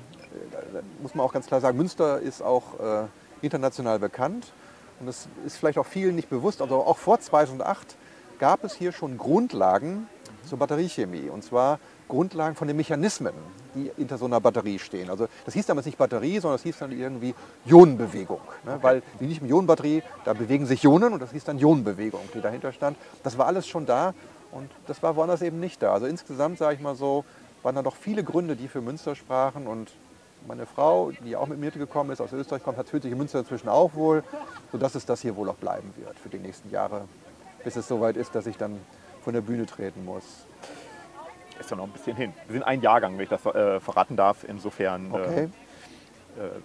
da 0.51 0.79
muss 1.01 1.15
man 1.15 1.25
auch 1.25 1.33
ganz 1.33 1.47
klar 1.47 1.61
sagen, 1.61 1.77
Münster 1.77 2.19
ist 2.19 2.41
auch 2.41 2.79
äh, 2.79 3.05
international 3.41 3.99
bekannt. 3.99 4.53
Und 4.99 5.07
das 5.07 5.27
ist 5.45 5.57
vielleicht 5.57 5.77
auch 5.77 5.85
vielen 5.85 6.15
nicht 6.15 6.29
bewusst. 6.29 6.61
Also 6.61 6.75
auch 6.75 6.97
vor 6.97 7.19
2008 7.19 7.95
gab 8.39 8.63
es 8.63 8.73
hier 8.73 8.91
schon 8.91 9.17
Grundlagen 9.17 10.07
zur 10.47 10.59
Batteriechemie. 10.59 11.29
Und 11.29 11.43
zwar 11.43 11.79
Grundlagen 12.07 12.55
von 12.55 12.67
den 12.67 12.77
Mechanismen, 12.77 13.33
die 13.75 13.91
hinter 13.95 14.17
so 14.17 14.25
einer 14.25 14.39
Batterie 14.39 14.79
stehen. 14.79 15.09
Also 15.09 15.27
das 15.45 15.53
hieß 15.53 15.65
damals 15.65 15.85
nicht 15.85 15.97
Batterie, 15.97 16.39
sondern 16.39 16.55
das 16.55 16.63
hieß 16.63 16.77
dann 16.79 16.91
irgendwie 16.91 17.33
Ionenbewegung. 17.65 18.41
Ne? 18.63 18.73
Okay. 18.73 18.83
Weil 18.83 19.03
wie 19.19 19.25
nicht 19.25 19.41
mit 19.41 19.51
Ionenbatterie, 19.51 20.03
da 20.25 20.33
bewegen 20.33 20.65
sich 20.65 20.83
Ionen 20.83 21.13
und 21.13 21.21
das 21.21 21.31
hieß 21.31 21.43
dann 21.43 21.59
Ionenbewegung, 21.59 22.21
die 22.33 22.41
dahinter 22.41 22.71
stand. 22.71 22.97
Das 23.23 23.37
war 23.37 23.47
alles 23.47 23.67
schon 23.67 23.85
da 23.85 24.13
und 24.51 24.69
das 24.87 25.01
war 25.01 25.15
woanders 25.15 25.41
eben 25.41 25.59
nicht 25.59 25.81
da. 25.81 25.93
Also 25.93 26.05
insgesamt, 26.05 26.57
sage 26.57 26.75
ich 26.75 26.81
mal 26.81 26.95
so, 26.95 27.25
waren 27.63 27.75
da 27.75 27.81
doch 27.81 27.95
viele 27.95 28.23
Gründe, 28.23 28.55
die 28.55 28.67
für 28.67 28.81
Münster 28.81 29.15
sprachen. 29.15 29.67
Und 29.67 29.91
meine 30.47 30.65
Frau, 30.65 31.11
die 31.25 31.35
auch 31.35 31.47
mit 31.47 31.59
mir 31.59 31.71
gekommen 31.71 32.11
ist, 32.11 32.21
aus 32.21 32.33
Österreich 32.33 32.63
kommt, 32.63 32.77
hat 32.77 32.89
fühlt 32.89 33.03
sich 33.03 33.11
in 33.11 33.17
Münster 33.17 33.39
inzwischen 33.39 33.69
auch 33.69 33.95
wohl, 33.95 34.23
sodass 34.71 34.95
es 34.95 35.05
das 35.05 35.21
hier 35.21 35.35
wohl 35.35 35.49
auch 35.49 35.55
bleiben 35.55 35.93
wird 35.95 36.19
für 36.19 36.29
die 36.29 36.39
nächsten 36.39 36.69
Jahre, 36.69 37.07
bis 37.63 37.75
es 37.75 37.87
soweit 37.87 38.17
ist, 38.17 38.35
dass 38.35 38.45
ich 38.45 38.57
dann 38.57 38.79
von 39.23 39.33
der 39.33 39.41
Bühne 39.41 39.65
treten 39.65 40.05
muss. 40.05 40.23
Ist 41.59 41.69
ja 41.71 41.77
noch 41.77 41.85
ein 41.85 41.91
bisschen 41.91 42.15
hin. 42.15 42.33
Wir 42.47 42.53
sind 42.53 42.63
ein 42.63 42.81
Jahrgang, 42.81 43.13
wenn 43.17 43.23
ich 43.23 43.29
das 43.29 43.45
äh, 43.45 43.79
verraten 43.79 44.15
darf. 44.15 44.43
Insofern 44.47 45.11
äh, 45.11 45.17
Okay. 45.17 45.43
äh, 45.43 45.49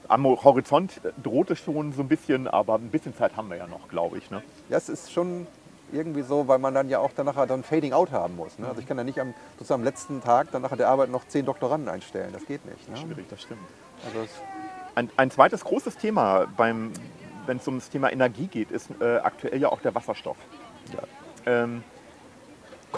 am 0.09 0.25
Horizont 0.27 1.01
droht 1.23 1.51
es 1.51 1.59
schon 1.61 1.93
so 1.93 2.03
ein 2.03 2.09
bisschen, 2.09 2.49
aber 2.49 2.75
ein 2.77 2.91
bisschen 2.91 3.15
Zeit 3.15 3.37
haben 3.37 3.49
wir 3.51 3.57
ja 3.57 3.67
noch, 3.67 3.89
glaube 3.89 4.19
ich. 4.19 4.31
Ne? 4.31 4.43
Ja, 4.69 4.77
es 4.79 4.89
ist 4.89 5.13
schon 5.13 5.47
irgendwie 5.93 6.23
so, 6.23 6.49
weil 6.49 6.59
man 6.59 6.75
dann 6.75 6.89
ja 6.91 6.99
auch 6.99 7.13
dann 7.17 7.27
nachher 7.27 7.47
dann 7.47 7.63
Fading 7.63 7.93
Out 7.95 8.13
haben 8.13 8.37
muss. 8.37 8.59
Ne? 8.59 8.69
Also 8.69 8.81
ich 8.81 8.87
kann 8.87 8.99
ja 8.99 9.05
nicht 9.05 9.21
am, 9.21 9.33
sozusagen 9.59 9.81
am 9.81 9.85
letzten 9.85 10.21
Tag 10.23 10.51
dann 10.53 10.63
nachher 10.63 10.77
der 10.77 10.89
Arbeit 10.89 11.11
noch 11.11 11.27
zehn 11.29 11.47
Doktoranden 11.47 11.89
einstellen. 11.89 12.31
Das 12.33 12.45
geht 12.45 12.65
nicht. 12.67 12.89
Ne? 12.89 12.97
Schwierig, 12.97 13.27
das 13.31 13.41
stimmt. 13.43 13.61
Also 14.05 14.29
Ein, 14.95 15.11
ein 15.17 15.31
zweites 15.31 15.65
großes 15.65 15.97
Thema, 15.97 16.47
wenn 16.57 16.93
es 17.47 17.67
ums 17.67 17.89
Thema 17.89 18.13
Energie 18.13 18.47
geht, 18.49 18.71
ist 18.71 18.91
äh, 19.01 19.17
aktuell 19.19 19.61
ja 19.61 19.69
auch 19.71 19.81
der 19.81 19.95
Wasserstoff. 19.95 20.37
ja. 20.93 21.01
Ähm, 21.47 21.83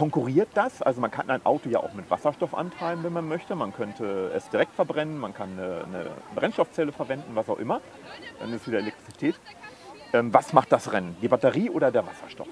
konkurriert 0.01 0.49
das? 0.55 0.81
Also 0.81 0.99
man 1.03 1.11
kann 1.11 1.29
ein 1.29 1.45
Auto 1.45 1.69
ja 1.69 1.81
auch 1.81 1.93
mit 1.93 2.11
Wasserstoff 2.11 2.55
antreiben, 2.55 3.05
wenn 3.05 3.13
man 3.13 3.29
möchte. 3.29 3.55
Man 3.55 3.75
könnte 3.75 4.33
es 4.35 4.49
direkt 4.49 4.75
verbrennen, 4.75 5.19
man 5.19 5.35
kann 5.35 5.51
eine, 5.53 5.85
eine 5.85 6.07
Brennstoffzelle 6.35 6.91
verwenden, 6.91 7.33
was 7.35 7.51
auch 7.51 7.59
immer. 7.59 7.83
Dann 8.39 8.51
ist 8.51 8.67
wieder 8.67 8.79
Elektrizität. 8.79 9.35
Ähm, 10.15 10.33
was 10.33 10.55
macht 10.55 10.73
das 10.73 10.91
Rennen? 10.95 11.17
Die 11.21 11.29
Batterie 11.29 11.69
oder 11.69 11.91
der 11.91 12.07
Wasserstoff? 12.07 12.49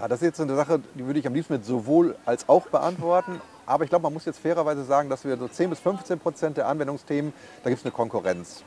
Ja, 0.00 0.08
das 0.08 0.20
ist 0.20 0.26
jetzt 0.26 0.40
eine 0.40 0.56
Sache, 0.56 0.80
die 0.96 1.06
würde 1.06 1.20
ich 1.20 1.26
am 1.28 1.34
liebsten 1.34 1.52
mit 1.52 1.64
sowohl 1.64 2.16
als 2.26 2.48
auch 2.48 2.66
beantworten. 2.66 3.40
Aber 3.66 3.84
ich 3.84 3.90
glaube, 3.90 4.02
man 4.02 4.12
muss 4.12 4.24
jetzt 4.24 4.40
fairerweise 4.40 4.82
sagen, 4.82 5.08
dass 5.08 5.24
wir 5.24 5.36
so 5.36 5.46
10 5.46 5.70
bis 5.70 5.78
15 5.78 6.18
Prozent 6.18 6.56
der 6.56 6.66
Anwendungsthemen, 6.66 7.32
da 7.62 7.70
gibt 7.70 7.78
es 7.78 7.86
eine 7.86 7.92
Konkurrenz. 7.92 8.64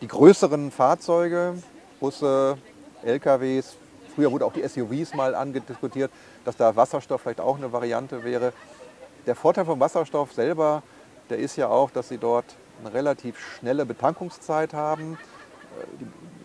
Die 0.00 0.08
größeren 0.08 0.72
Fahrzeuge, 0.72 1.54
Busse, 2.00 2.58
LKWs, 3.04 3.76
früher 4.14 4.30
wurde 4.30 4.46
auch 4.46 4.52
die 4.52 4.66
SUVs 4.66 5.14
mal 5.14 5.34
angediskutiert, 5.34 6.10
dass 6.44 6.56
da 6.56 6.74
Wasserstoff 6.76 7.22
vielleicht 7.22 7.40
auch 7.40 7.56
eine 7.56 7.72
Variante 7.72 8.24
wäre. 8.24 8.52
Der 9.26 9.34
Vorteil 9.34 9.64
vom 9.64 9.80
Wasserstoff 9.80 10.32
selber, 10.32 10.82
der 11.30 11.38
ist 11.38 11.56
ja 11.56 11.68
auch, 11.68 11.90
dass 11.90 12.08
sie 12.08 12.18
dort 12.18 12.44
eine 12.80 12.92
relativ 12.92 13.38
schnelle 13.38 13.86
Betankungszeit 13.86 14.74
haben. 14.74 15.18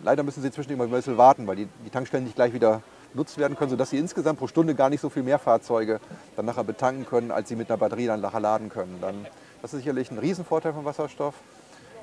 Leider 0.02 0.22
müssen 0.22 0.42
sie 0.42 0.50
zwischendurch 0.50 0.78
immer 0.78 0.84
ein 0.84 0.96
bisschen 0.96 1.18
warten, 1.18 1.46
weil 1.46 1.56
die, 1.56 1.68
die 1.84 1.90
Tankstellen 1.90 2.24
nicht 2.24 2.36
gleich 2.36 2.52
wieder 2.52 2.82
genutzt 3.12 3.38
werden 3.38 3.56
können, 3.56 3.70
sodass 3.70 3.90
sie 3.90 3.98
insgesamt 3.98 4.38
pro 4.38 4.46
Stunde 4.46 4.74
gar 4.74 4.88
nicht 4.88 5.00
so 5.00 5.10
viel 5.10 5.22
mehr 5.22 5.38
Fahrzeuge 5.38 6.00
dann 6.36 6.46
nachher 6.46 6.64
betanken 6.64 7.06
können, 7.06 7.30
als 7.30 7.48
sie 7.48 7.56
mit 7.56 7.70
einer 7.70 7.76
Batterie 7.76 8.06
dann 8.06 8.20
nachher 8.20 8.40
laden 8.40 8.68
können. 8.68 8.98
Dann, 9.00 9.26
das 9.62 9.74
ist 9.74 9.80
sicherlich 9.80 10.10
ein 10.10 10.18
Riesenvorteil 10.18 10.72
von 10.72 10.84
Wasserstoff. 10.84 11.34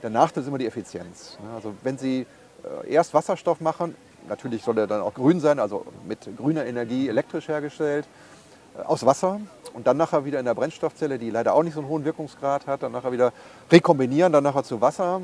Der 0.03 0.10
Nachteil 0.10 0.43
ist 0.43 0.47
immer 0.47 0.60
die 0.60 0.67
Effizienz. 0.67 1.38
Also 1.56 1.73
wenn 1.82 1.97
Sie 1.97 2.27
äh, 2.84 2.91
erst 2.91 3.13
Wasserstoff 3.13 3.62
machen, 3.62 3.95
natürlich 4.27 4.63
soll 4.63 4.77
er 4.77 4.88
dann 4.88 5.01
auch 5.01 5.13
grün 5.13 5.39
sein, 5.39 5.60
also 5.60 5.86
mit 6.08 6.30
grüner 6.38 6.65
Energie 6.65 7.08
elektrisch 7.08 7.47
hergestellt, 7.47 8.08
äh, 8.77 8.82
aus 8.84 9.06
Wasser 9.06 9.39
und 9.73 9.88
dann 9.88 9.97
nachher 9.97 10.25
wieder 10.25 10.39
in 10.39 10.45
der 10.45 10.56
Brennstoffzelle, 10.56 11.17
die 11.19 11.30
leider 11.30 11.53
auch 11.53 11.63
nicht 11.63 11.73
so 11.73 11.82
einen 11.82 11.89
hohen 11.89 12.06
Wirkungsgrad 12.06 12.67
hat, 12.67 12.84
dann 12.84 12.91
nachher 12.91 13.12
wieder 13.12 13.34
rekombinieren, 13.71 14.34
dann 14.34 14.43
nachher 14.43 14.63
zu 14.63 14.82
Wasser. 14.82 15.21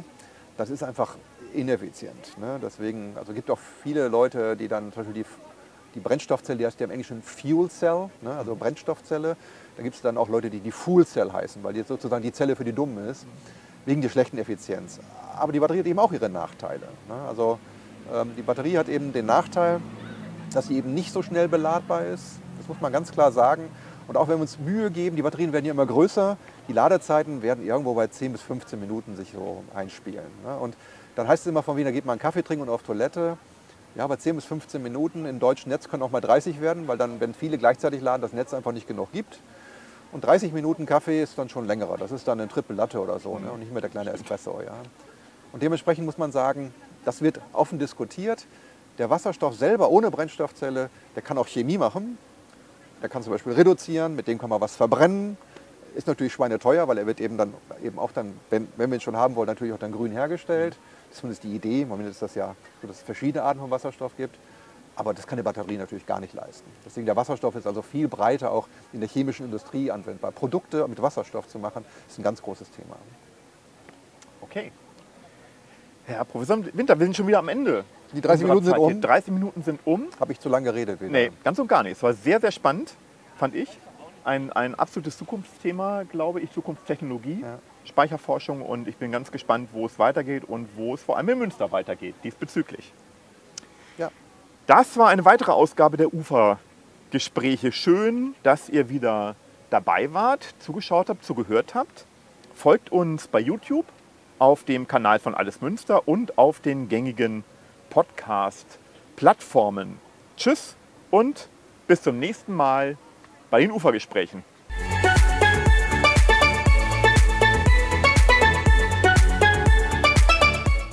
Das 0.57 0.69
ist 0.69 0.83
einfach 0.83 1.15
ineffizient. 1.53 2.37
Ne? 2.37 2.59
Deswegen, 2.61 3.15
also 3.17 3.33
gibt 3.33 3.49
auch 3.49 3.59
viele 3.81 4.07
Leute, 4.07 4.55
die 4.55 4.67
dann 4.67 4.91
zum 4.93 5.03
Beispiel 5.03 5.23
die, 5.23 5.29
die 5.95 5.99
Brennstoffzelle, 5.99 6.57
die 6.57 6.65
heißt 6.65 6.79
ja 6.79 6.85
im 6.85 6.91
Englischen 6.91 7.21
Fuel 7.21 7.69
Cell, 7.69 8.09
ne? 8.21 8.35
also 8.37 8.55
Brennstoffzelle. 8.55 9.35
Da 9.75 9.83
gibt 9.83 9.95
es 9.95 10.01
dann 10.01 10.17
auch 10.17 10.29
Leute, 10.29 10.49
die 10.49 10.59
die 10.59 10.71
Fuel 10.71 11.05
Cell 11.05 11.31
heißen, 11.31 11.63
weil 11.63 11.73
die 11.73 11.83
sozusagen 11.83 12.23
die 12.23 12.31
Zelle 12.31 12.55
für 12.55 12.63
die 12.63 12.73
Dummen 12.73 13.07
ist, 13.07 13.25
wegen 13.85 14.01
der 14.01 14.09
schlechten 14.09 14.37
Effizienz. 14.37 14.99
Aber 15.35 15.51
die 15.51 15.59
Batterie 15.59 15.79
hat 15.79 15.87
eben 15.87 15.99
auch 15.99 16.11
ihre 16.11 16.29
Nachteile. 16.29 16.87
Ne? 17.07 17.15
Also 17.27 17.59
die 18.37 18.41
Batterie 18.41 18.77
hat 18.77 18.89
eben 18.89 19.13
den 19.13 19.25
Nachteil, 19.25 19.79
dass 20.53 20.67
sie 20.67 20.77
eben 20.77 20.93
nicht 20.93 21.11
so 21.11 21.21
schnell 21.21 21.47
beladbar 21.47 22.05
ist. 22.05 22.39
Das 22.57 22.67
muss 22.67 22.79
man 22.81 22.91
ganz 22.91 23.11
klar 23.11 23.31
sagen. 23.31 23.69
Und 24.07 24.17
auch 24.17 24.27
wenn 24.27 24.37
wir 24.37 24.41
uns 24.41 24.59
Mühe 24.59 24.91
geben, 24.91 25.15
die 25.15 25.21
Batterien 25.21 25.53
werden 25.53 25.65
ja 25.65 25.71
immer 25.71 25.85
größer, 25.85 26.37
die 26.67 26.73
Ladezeiten 26.73 27.41
werden 27.41 27.65
irgendwo 27.65 27.93
bei 27.93 28.07
10 28.07 28.33
bis 28.33 28.41
15 28.41 28.79
Minuten 28.79 29.15
sich 29.15 29.31
so 29.33 29.63
einspielen. 29.73 30.25
Ne? 30.45 30.55
Und 30.57 30.75
dann 31.15 31.27
heißt 31.27 31.43
es 31.43 31.47
immer 31.47 31.63
von 31.63 31.77
wegen, 31.77 31.85
da 31.85 31.91
geht 31.91 32.05
man 32.05 32.13
einen 32.13 32.21
Kaffee 32.21 32.43
trinken 32.43 32.63
und 32.63 32.73
auf 32.73 32.83
Toilette. 32.83 33.37
Ja, 33.95 34.07
bei 34.07 34.15
10 34.15 34.35
bis 34.35 34.45
15 34.45 34.81
Minuten 34.81 35.25
im 35.25 35.39
deutschen 35.39 35.69
Netz 35.69 35.87
können 35.87 36.03
auch 36.03 36.11
mal 36.11 36.21
30 36.21 36.59
werden, 36.59 36.87
weil 36.87 36.97
dann, 36.97 37.19
wenn 37.19 37.33
viele 37.33 37.57
gleichzeitig 37.57 38.01
laden, 38.01 38.21
das 38.21 38.33
Netz 38.33 38.53
einfach 38.53 38.71
nicht 38.71 38.87
genug 38.87 39.11
gibt. 39.11 39.39
Und 40.11 40.25
30 40.25 40.51
Minuten 40.51 40.85
Kaffee 40.85 41.21
ist 41.21 41.37
dann 41.37 41.49
schon 41.49 41.65
längerer. 41.65 41.97
Das 41.97 42.11
ist 42.11 42.27
dann 42.27 42.39
ein 42.39 42.49
Triple 42.49 42.75
Latte 42.75 42.99
oder 42.99 43.19
so 43.19 43.37
ne? 43.37 43.51
und 43.51 43.59
nicht 43.59 43.71
mehr 43.71 43.81
der 43.81 43.89
kleine 43.89 44.11
Espresso. 44.11 44.61
Ja? 44.65 44.73
Und 45.51 45.61
dementsprechend 45.61 46.05
muss 46.05 46.17
man 46.17 46.31
sagen, 46.31 46.73
das 47.05 47.21
wird 47.21 47.39
offen 47.53 47.79
diskutiert. 47.79 48.45
Der 48.97 49.09
Wasserstoff 49.09 49.55
selber 49.55 49.89
ohne 49.89 50.11
Brennstoffzelle, 50.11 50.89
der 51.15 51.21
kann 51.21 51.37
auch 51.37 51.47
Chemie 51.47 51.77
machen. 51.77 52.17
Der 53.01 53.09
kann 53.09 53.23
zum 53.23 53.33
Beispiel 53.33 53.53
reduzieren, 53.53 54.15
mit 54.15 54.27
dem 54.27 54.37
kann 54.37 54.49
man 54.49 54.61
was 54.61 54.75
verbrennen. 54.75 55.37
Ist 55.95 56.07
natürlich 56.07 56.33
schweineteuer, 56.33 56.87
weil 56.87 56.97
er 56.97 57.05
wird 57.05 57.19
eben 57.19 57.37
dann 57.37 57.53
eben 57.83 57.99
auch 57.99 58.11
dann, 58.11 58.33
wenn, 58.49 58.67
wenn 58.77 58.89
wir 58.89 58.97
ihn 58.97 59.01
schon 59.01 59.17
haben 59.17 59.35
wollen, 59.35 59.47
natürlich 59.47 59.73
auch 59.73 59.79
dann 59.79 59.91
grün 59.91 60.11
hergestellt. 60.11 60.77
Das 61.09 61.17
ist 61.17 61.19
zumindest 61.19 61.43
die 61.43 61.55
Idee. 61.55 61.81
Im 61.81 61.89
Moment 61.89 62.09
ist 62.09 62.21
das 62.21 62.35
ja 62.35 62.55
so, 62.81 62.87
dass 62.87 62.97
es 62.97 63.03
verschiedene 63.03 63.43
Arten 63.43 63.59
von 63.59 63.69
Wasserstoff 63.69 64.15
gibt. 64.15 64.37
Aber 64.95 65.13
das 65.13 65.25
kann 65.25 65.37
eine 65.37 65.43
Batterie 65.43 65.77
natürlich 65.77 66.05
gar 66.05 66.19
nicht 66.19 66.33
leisten. 66.33 66.69
Deswegen 66.85 67.05
der 67.05 67.15
Wasserstoff 67.15 67.55
ist 67.55 67.65
also 67.65 67.81
viel 67.81 68.07
breiter 68.07 68.51
auch 68.51 68.67
in 68.91 68.99
der 68.99 69.09
chemischen 69.09 69.45
Industrie 69.45 69.91
anwendbar. 69.91 70.31
Produkte 70.31 70.87
mit 70.87 71.01
Wasserstoff 71.01 71.47
zu 71.47 71.57
machen, 71.57 71.83
ist 72.07 72.19
ein 72.19 72.23
ganz 72.23 72.41
großes 72.41 72.69
Thema. 72.71 72.95
Okay. 74.41 74.71
Herr 76.05 76.25
Professor 76.25 76.59
Winter, 76.73 76.99
wir 76.99 77.05
sind 77.05 77.15
schon 77.15 77.27
wieder 77.27 77.39
am 77.39 77.49
Ende. 77.49 77.85
Die 78.13 78.21
30 78.21 78.49
unserer 78.49 78.55
Minuten 78.55 78.65
sind 78.65 78.77
um. 78.77 79.01
30 79.01 79.33
Minuten 79.33 79.63
sind 79.63 79.79
um. 79.85 80.07
Habe 80.19 80.31
ich 80.33 80.39
zu 80.39 80.49
lange 80.49 80.65
geredet? 80.65 80.99
Wieder? 80.99 81.11
Nee, 81.11 81.31
ganz 81.43 81.57
und 81.59 81.67
gar 81.67 81.83
nicht. 81.83 81.93
Es 81.93 82.03
war 82.03 82.13
sehr, 82.13 82.39
sehr 82.41 82.51
spannend, 82.51 82.93
fand 83.37 83.55
ich. 83.55 83.69
Ein, 84.25 84.51
ein 84.51 84.75
absolutes 84.75 85.17
Zukunftsthema, 85.17 86.03
glaube 86.03 86.41
ich, 86.41 86.51
Zukunftstechnologie, 86.51 87.41
Ja. 87.41 87.59
Speicherforschung 87.85 88.61
und 88.61 88.87
ich 88.87 88.95
bin 88.95 89.11
ganz 89.11 89.31
gespannt, 89.31 89.69
wo 89.73 89.85
es 89.85 89.99
weitergeht 89.99 90.45
und 90.45 90.69
wo 90.77 90.93
es 90.93 91.03
vor 91.03 91.17
allem 91.17 91.27
in 91.29 91.39
Münster 91.39 91.71
weitergeht, 91.73 92.15
diesbezüglich. 92.23 92.93
Ja. 93.97 94.09
Das 94.67 94.95
war 94.97 95.09
eine 95.09 95.25
weitere 95.25 95.51
Ausgabe 95.51 95.97
der 95.97 96.13
UFA-Gespräche. 96.13 97.73
Schön, 97.73 98.35
dass 98.43 98.69
ihr 98.69 98.87
wieder 98.87 99.35
dabei 99.69 100.13
wart, 100.13 100.55
zugeschaut 100.59 101.09
habt, 101.09 101.25
zugehört 101.25 101.75
habt. 101.75 102.05
Folgt 102.55 102.91
uns 102.91 103.27
bei 103.27 103.39
YouTube, 103.41 103.85
auf 104.43 104.63
dem 104.65 104.87
Kanal 104.89 105.19
von 105.19 105.35
Alles 105.35 105.61
Münster 105.61 106.05
und 106.05 106.37
auf 106.37 106.59
den 106.59 106.89
gängigen 106.89 107.45
Podcast-Plattformen. 107.91 109.99
Tschüss 110.35 110.75
und 111.11 111.47
bis 111.87 112.01
zum 112.01 112.19
nächsten 112.19 112.53
Mal 112.53 112.97
bei 113.49 113.61
den 113.61 113.71
Ufergesprächen. 113.71 114.43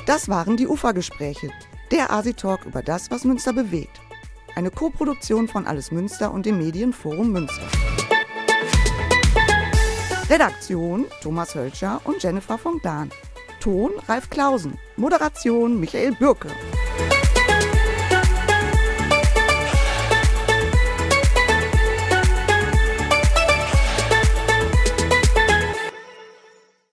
Das 0.06 0.28
waren 0.28 0.56
die 0.56 0.68
Ufergespräche, 0.68 1.50
der 1.90 2.12
Asi-Talk 2.12 2.66
über 2.66 2.84
das, 2.84 3.10
was 3.10 3.24
Münster 3.24 3.52
bewegt. 3.52 4.00
Eine 4.54 4.70
Koproduktion 4.70 5.48
von 5.48 5.66
Alles 5.66 5.90
Münster 5.90 6.32
und 6.32 6.46
dem 6.46 6.58
Medienforum 6.58 7.32
Münster. 7.32 7.66
Redaktion 10.28 11.06
Thomas 11.20 11.56
Hölscher 11.56 12.00
und 12.04 12.22
Jennifer 12.22 12.56
von 12.56 12.80
Dahn. 12.80 13.10
Ton 13.60 13.92
Ralf 14.08 14.30
Klausen. 14.30 14.78
Moderation 14.96 15.78
Michael 15.78 16.12
Bürke. 16.12 16.48